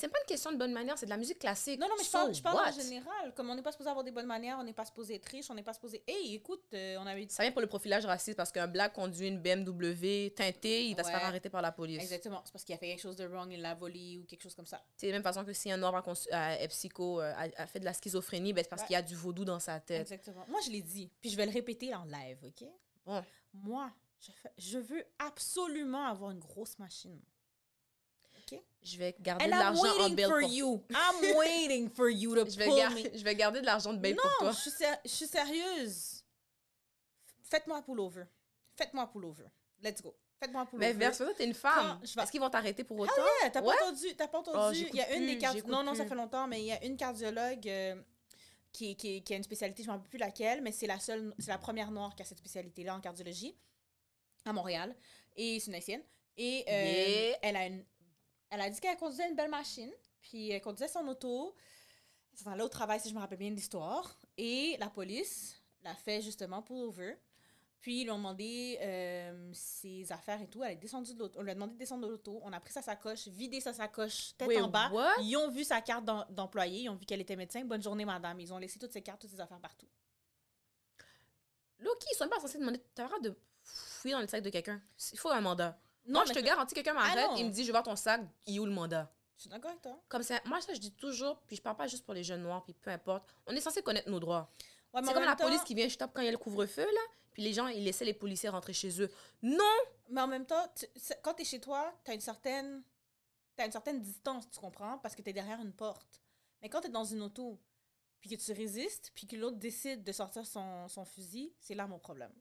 [0.00, 1.80] C'est pas une question de bonne manière, c'est de la musique classique.
[1.80, 2.68] Non, non, mais je So parle, je parle what?
[2.68, 3.34] en général.
[3.34, 5.50] Comme on n'est pas supposé avoir des bonnes manières, on n'est pas supposé être riche,
[5.50, 6.02] on n'est pas supposé.
[6.06, 7.34] Hey, écoute, euh, on avait dit.
[7.34, 11.02] Ça vient pour le profilage raciste parce qu'un black conduit une BMW teintée, il va
[11.04, 12.00] se faire arrêter par la police.
[12.00, 12.42] Exactement.
[12.44, 14.54] C'est parce qu'il a fait quelque chose de wrong, il l'a volé ou quelque chose
[14.54, 14.82] comme ça.
[14.96, 17.80] C'est de la même façon que si un noir est psycho, euh, a, a fait
[17.80, 18.86] de la schizophrénie, ben c'est parce Ouais.
[18.86, 20.02] qu'il y a du vaudou dans sa tête.
[20.02, 20.44] Exactement.
[20.48, 21.10] Moi, je l'ai dit.
[21.20, 22.68] Puis je vais le répéter en live, OK?
[23.04, 23.24] Bon.
[23.52, 23.90] Moi,
[24.20, 27.20] je, fais- je veux absolument avoir une grosse machine.
[28.52, 28.60] OK?
[28.82, 30.84] Je vais garder And de l'argent en for pour you.
[30.90, 33.02] I'm waiting for you to je vais, pull gar- me.
[33.18, 34.52] je vais garder de l'argent de bail non, pour toi.
[34.52, 36.22] Je, suis sé- je suis sérieuse.
[37.42, 38.24] Faites-moi pullover.
[38.76, 39.46] Faites-moi pullover.
[39.82, 40.14] Let's go.
[40.40, 40.92] Faites-moi Mais pullover.
[40.94, 41.98] versus ça, t'es une femme.
[42.02, 43.12] Vais- Est-ce qu'ils vont t'arrêter pour autant?
[43.42, 43.74] Ouais, t'as Ouais.
[43.76, 44.76] pas entendu, t'as pas Oh, entendu.
[44.78, 46.66] j'écoute il y a une plus, des cardi- Non, non, ça fait longtemps, mais il
[46.66, 48.00] y a une cardiologue euh,
[48.72, 51.00] qui, qui, qui a une spécialité, je ne me rappelle plus laquelle, mais c'est la
[51.00, 53.56] seule, c'est la première noire qui a cette spécialité-là en cardiologie
[54.44, 54.94] à Montréal.
[55.36, 56.02] Et c'est une haïtienne.
[56.36, 56.70] Et euh,
[57.30, 57.38] Yeah.
[57.42, 57.84] elle a une,
[58.50, 59.90] elle a dit qu'elle conduisait une belle machine,
[60.20, 61.54] puis elle conduisait son auto.
[62.32, 64.18] Elle s'en allait au travail, si je me rappelle bien de l'histoire.
[64.36, 67.16] Et la police l'a fait justement pour over.
[67.80, 70.64] Puis ils lui ont demandé euh, ses affaires et tout.
[70.64, 71.38] Elle est descendue de l'auto.
[71.38, 72.40] On lui a demandé de descendre de l'auto.
[72.42, 74.90] On a pris sa sacoche, vidé sa sacoche tête Wait, en bas.
[74.92, 75.14] what?
[75.20, 76.82] Ils ont vu sa carte d'em- d'employé.
[76.82, 77.64] Ils ont vu qu'elle était médecin.
[77.64, 78.38] Bonne journée, madame.
[78.40, 79.86] Ils ont laissé toutes ses cartes, toutes ses affaires partout.
[81.78, 82.80] Loki, ils sont pas censés demander.
[82.94, 84.82] T'as le droit de fouiller dans le sac de quelqu'un.
[85.12, 85.78] Il faut un mandat.
[86.06, 87.36] Non, je te garantis, quelqu'un m'arrête, non.
[87.36, 89.12] il me dit, je vais voir ton sac, il est où le mandat?
[89.36, 90.02] Je suis d'accord avec toi.
[90.08, 92.42] Comme ça, moi, ça, je dis toujours, puis je parle pas juste pour les jeunes
[92.42, 93.28] noirs, puis peu importe.
[93.46, 94.50] On est censé connaître nos droits.
[94.92, 96.84] Ouais, C'est comme la temps- police qui vient stop quand il y a le couvre-feu,
[96.84, 97.00] là,
[97.32, 99.10] puis les gens, ils laissaient les policiers rentrer chez eux.
[99.42, 99.58] Non!
[100.08, 100.86] Mais en même temps, tu-
[101.22, 102.82] quand tu es chez toi, tu as une certaine
[103.54, 106.22] t'as une certaine distance, tu comprends, parce que tu es derrière une porte.
[106.62, 107.58] Mais quand tu es dans une auto,
[108.20, 111.88] puis que tu résistes, puis que l'autre décide de sortir son, son fusil, c'est là
[111.88, 112.32] mon problème.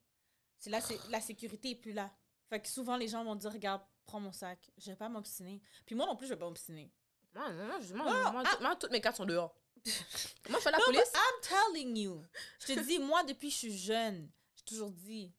[0.59, 2.11] C'est là, c'est la sécurité est plus là.
[2.49, 4.59] Fait que souvent, les gens vont dire, regarde, prends mon sac.
[4.77, 5.61] Je vais pas m'obstiner.
[5.85, 6.91] Puis moi non plus, je vais pas m'obstiner.
[7.35, 8.57] Moi, non, non, je- moi, Non, moi, ah.
[8.61, 9.55] moi, toutes mes cartes sont dehors.
[10.49, 11.11] moi, je fais la Non, police.
[11.13, 11.41] I'm
[11.73, 12.23] telling you.
[12.61, 15.31] Je te dis, moi, depuis que je suis jeune, j'ai toujours dit,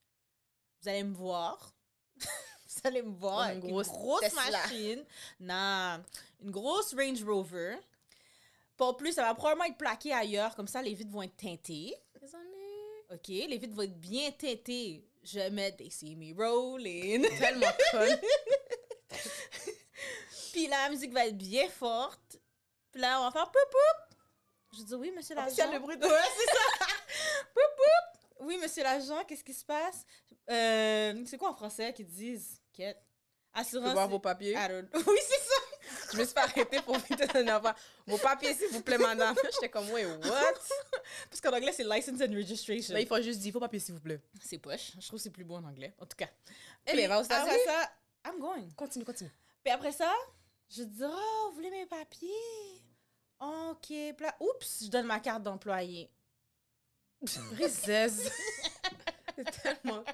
[0.82, 1.74] vous allez me voir.
[2.16, 5.04] vous allez me voir une grosse machine.
[5.40, 6.04] Non,
[6.40, 7.78] une grosse Range Rover.
[8.76, 10.54] Pas plus, ça va probablement être plaqué ailleurs.
[10.54, 11.96] Comme ça, les vitres vont être teintées.
[12.22, 13.12] Mes amis.
[13.12, 13.28] OK?
[13.28, 15.07] Les vitres vont être bien teintées.
[15.25, 17.27] Je mettre des See Me Rolling.
[17.39, 18.21] Tellement conne.
[20.53, 22.37] Puis la musique va être bien forte.
[22.91, 24.16] Puis là, on va faire poup poup.
[24.79, 25.71] Je dis oui, monsieur plus, l'agent.
[25.71, 26.87] a le bruit de- Ouais, c'est ça.
[27.55, 28.45] poup poup.
[28.47, 30.05] Oui, monsieur l'agent, qu'est-ce qui se passe?
[30.51, 32.61] Euh, c'est quoi en français qu'ils disent?
[32.73, 33.03] Quête.
[33.53, 33.93] Assurance.
[33.93, 34.53] voir vos papiers.
[34.53, 35.61] I don't- Oui, c'est ça.
[36.12, 37.74] Je me suis fait arrêter pour vite donner un
[38.06, 39.34] Vos papiers, s'il vous plaît, madame.
[39.54, 40.54] J'étais comme, ouais, what?
[41.30, 42.94] Parce qu'en anglais, c'est license and registration.
[42.94, 44.20] Ben, il faut juste dire, vos papiers, s'il vous plaît.
[44.42, 44.92] C'est poche.
[44.98, 45.94] Je trouve que c'est plus beau en anglais.
[46.00, 46.28] En tout cas.
[46.86, 47.50] Eh bien, va États-Unis.
[47.50, 47.90] Après ça,
[48.26, 48.70] I'm going.
[48.76, 49.30] Continue, continue.
[49.62, 50.12] Puis après ça,
[50.70, 52.28] je dis, oh, vous voulez mes papiers?
[53.40, 53.90] OK.
[54.20, 56.11] Là, oups, je donne ma carte d'employé.
[57.52, 58.30] Rizaise.
[59.36, 60.04] C'est tellement.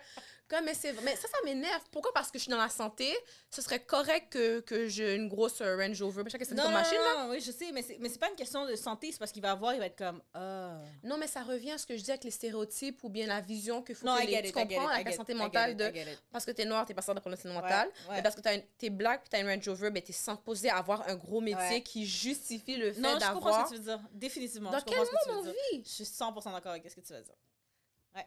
[0.46, 1.82] Comme, mais, c'est- mais ça, ça m'énerve.
[1.90, 2.12] Pourquoi?
[2.12, 3.16] Parce que je suis dans la santé.
[3.50, 6.22] Ce serait correct que, que j'ai une grosse euh, Range Rover.
[6.22, 7.24] Mais chaque c'est comme machine, là.
[7.24, 9.32] non, oui, je sais, mais c'est, mais c'est pas une question de santé, c'est parce
[9.32, 10.80] qu'il va avoir, il va être comme, ah.
[11.02, 13.40] Non, mais ça revient à ce que je dis avec les stéréotypes ou bien la
[13.40, 14.26] vision qu'il faut Non, que les...
[14.26, 15.92] Tu it, get comprends avec la santé mentale it, de...
[16.30, 17.88] Parce que t'es noir, t'es pas dans la santé mentale.
[18.10, 18.16] ouais.
[18.16, 18.42] Mais parce que
[18.76, 21.82] t'es black puis t'as une Range Rover, ben t'es supposé avoir un gros métier Ouais.
[21.82, 23.66] qui justifie le fait Non, je comprends d'avoir...
[23.68, 24.00] ce que tu veux dire.
[24.12, 24.70] Définitivement.
[24.70, 25.42] Dans je quel que monde tu on
[25.78, 25.84] vit?
[25.84, 27.34] Je suis 100% d'accord avec ce que tu veux dire.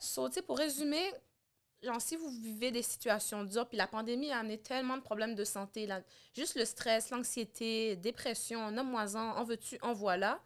[0.02, 1.14] So, tu sais, pour résumer,
[1.84, 5.36] genre, si vous vivez des situations dures, puis la pandémie a amené tellement de problèmes
[5.36, 6.02] de santé, là,
[6.36, 10.42] juste le stress, l'anxiété, dépression, nomme-moi-en, en veux-tu, en voilà,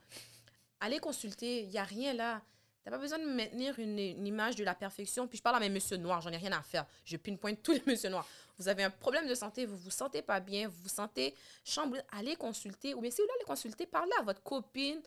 [0.80, 2.42] allez consulter, il n'y a rien là.
[2.84, 5.28] T'as pas besoin de maintenir une, image de la perfection.
[5.28, 6.86] Puis je parle à mes monsieur noirs, j'en ai rien à faire.
[7.06, 8.28] Je pinpoint tous les monsieur noirs.
[8.58, 12.02] Vous avez un problème de santé, vous vous sentez pas bien, vous vous sentez chamboulé,
[12.12, 12.96] allez consulter.
[12.96, 15.00] Ou bien si vous voulez aller consulter, parlez à votre copine,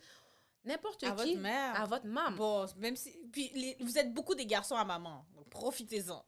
[0.65, 1.79] n'importe À qui, votre mère.
[1.81, 2.35] à votre maman.
[2.35, 3.11] Bon, même si.
[3.31, 6.25] Puis les- vous êtes beaucoup des garçons à maman, donc profitez-en.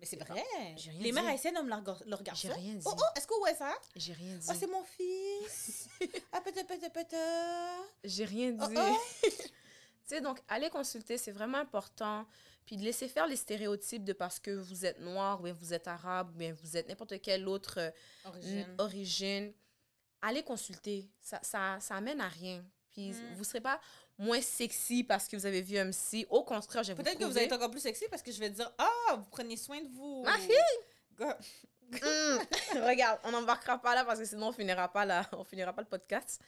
[0.00, 0.42] Mais c'est vrai.
[0.42, 1.28] Rien Les mères dit.
[1.30, 2.48] haïtiennes aiment leurs leurs garçons.
[2.48, 2.84] J'ai rien dit.
[2.86, 3.72] Oh, oh, est-ce que ouais ça?
[3.94, 4.46] J'ai rien dit.
[4.50, 5.88] Oh, c'est mon fils.
[6.32, 7.16] ah, peut-être, peut-être, peut-être.
[8.02, 8.74] J'ai rien dit.
[8.76, 9.28] Oh, oh.
[10.06, 12.26] Tu sais, donc, aller consulter, c'est vraiment important.
[12.66, 15.72] Puis de laisser faire les stéréotypes de parce que vous êtes noir, ou bien vous
[15.72, 19.54] êtes arabe, ou bien vous êtes n'importe quelle autre euh, origine.
[20.20, 21.08] Allez consulter.
[21.22, 22.62] Ça, ça, ça amène à rien.
[22.94, 23.32] Puis Mm.
[23.34, 23.78] vous ne serez pas
[24.16, 26.26] moins sexy parce que vous avez vu MC.
[26.30, 28.40] Au contraire, je vais Peut-être vous que vous être encore plus sexy parce que je
[28.40, 30.22] vais dire Ah, vous prenez soin de vous.
[30.24, 30.54] Ma fille!
[31.16, 31.26] Go-
[31.90, 32.38] Mm.
[32.88, 35.82] Regarde, on n'embarquera pas là parce que sinon on finira pas là, on finira pas
[35.82, 36.40] le podcast.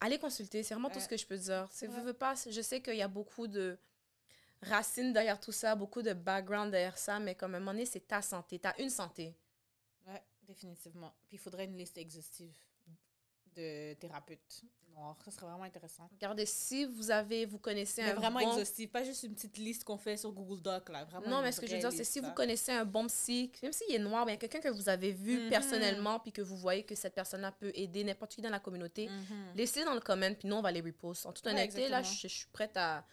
[0.00, 1.68] Allez consulter, c'est vraiment tout ce que je peux dire.
[1.82, 1.88] Ouais.
[1.88, 3.76] veux, veux pas, je sais qu'il y a beaucoup de
[4.62, 7.84] racines derrière tout ça, beaucoup de background derrière ça, mais comme à un moment donné,
[7.86, 8.58] c'est ta santé.
[8.58, 9.36] Tu as une santé.
[10.06, 11.12] Ouais, définitivement.
[11.28, 12.56] Puis il faudrait une liste exhaustive
[13.56, 14.62] de thérapeutes
[14.94, 15.16] noirs.
[15.24, 16.08] Ça serait vraiment intéressant.
[16.12, 18.52] Regardez, si vous avez, vous connaissez Mais un vraiment bon...
[18.52, 21.04] exhaustive, pas juste une petite liste qu'on fait sur Google Doc, là.
[21.04, 23.50] Vraiment Non, mais ce que je veux dire, c'est si vous connaissez un bon psy,
[23.62, 25.48] même s'il est noir, bien quelqu'un que vous avez vu Mhm.
[25.50, 29.08] personnellement, puis que vous voyez que cette personne-là peut aider n'importe qui dans la communauté,
[29.08, 29.52] Mhm.
[29.56, 31.24] laissez dans le comment, puis nous, on va les repost.
[31.26, 33.04] En toute Ouais, honnêteté, là, je, je suis prête à,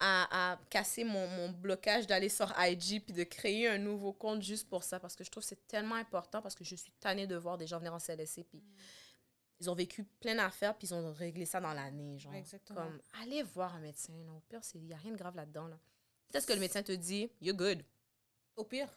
[0.00, 4.42] à, à casser mon, mon blocage d'aller sur IG, puis de créer un nouveau compte
[4.42, 6.92] juste pour ça, parce que je trouve que c'est tellement important, parce que je suis
[7.00, 8.62] tannée de voir des gens venir en CLSC, puis Mm.
[9.60, 12.34] Ils ont vécu plein d'affaires, puis ils ont réglé ça dans l'année, genre.
[12.34, 12.82] Exactement.
[12.82, 14.32] Comme, allez voir un médecin, là.
[14.32, 15.78] Au pire, il n'y a rien de grave là-dedans, là.
[16.28, 17.82] Peut-être que le médecin te dit, you're good.
[18.56, 18.88] Au pire.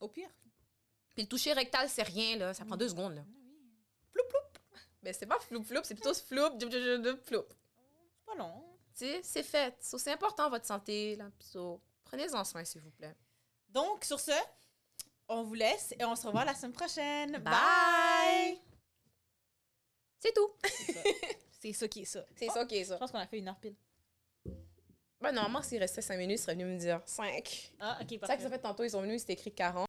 [0.00, 0.30] Au pire.
[1.14, 2.54] Puis le toucher rectal, c'est rien, là.
[2.54, 3.24] Ça prend deux secondes, là.
[3.26, 3.32] Ah
[4.14, 4.22] oui.
[5.02, 6.58] Mais c'est pas floup floup, c'est plutôt floup,
[7.24, 7.44] floup.
[7.48, 8.64] C'est pas long.
[8.96, 9.74] Tu sais, c'est fait.
[9.80, 11.30] So, c'est important, votre santé, là.
[11.40, 13.14] So, prenez-en soin, s'il vous plaît.
[13.68, 14.32] Donc, sur ce,
[15.28, 17.32] on vous laisse et on se revoit la semaine prochaine.
[17.38, 17.42] Bye.
[17.44, 18.67] Bye!
[20.20, 20.50] C'est tout.
[20.64, 21.00] C'est ça.
[21.60, 22.24] C'est ça qui est ça.
[22.36, 22.96] C'est ça qui est Je ça.
[22.96, 23.74] pense qu'on a fait une heure pile.
[25.20, 27.72] Ben, normalement, s'il restait 5 minutes, il serait venu me dire 5.
[27.80, 28.36] Ah, ok, C'est ça parfait.
[28.36, 29.87] qu'ils ont fait tantôt, ils sont venus, c'était écrit 40.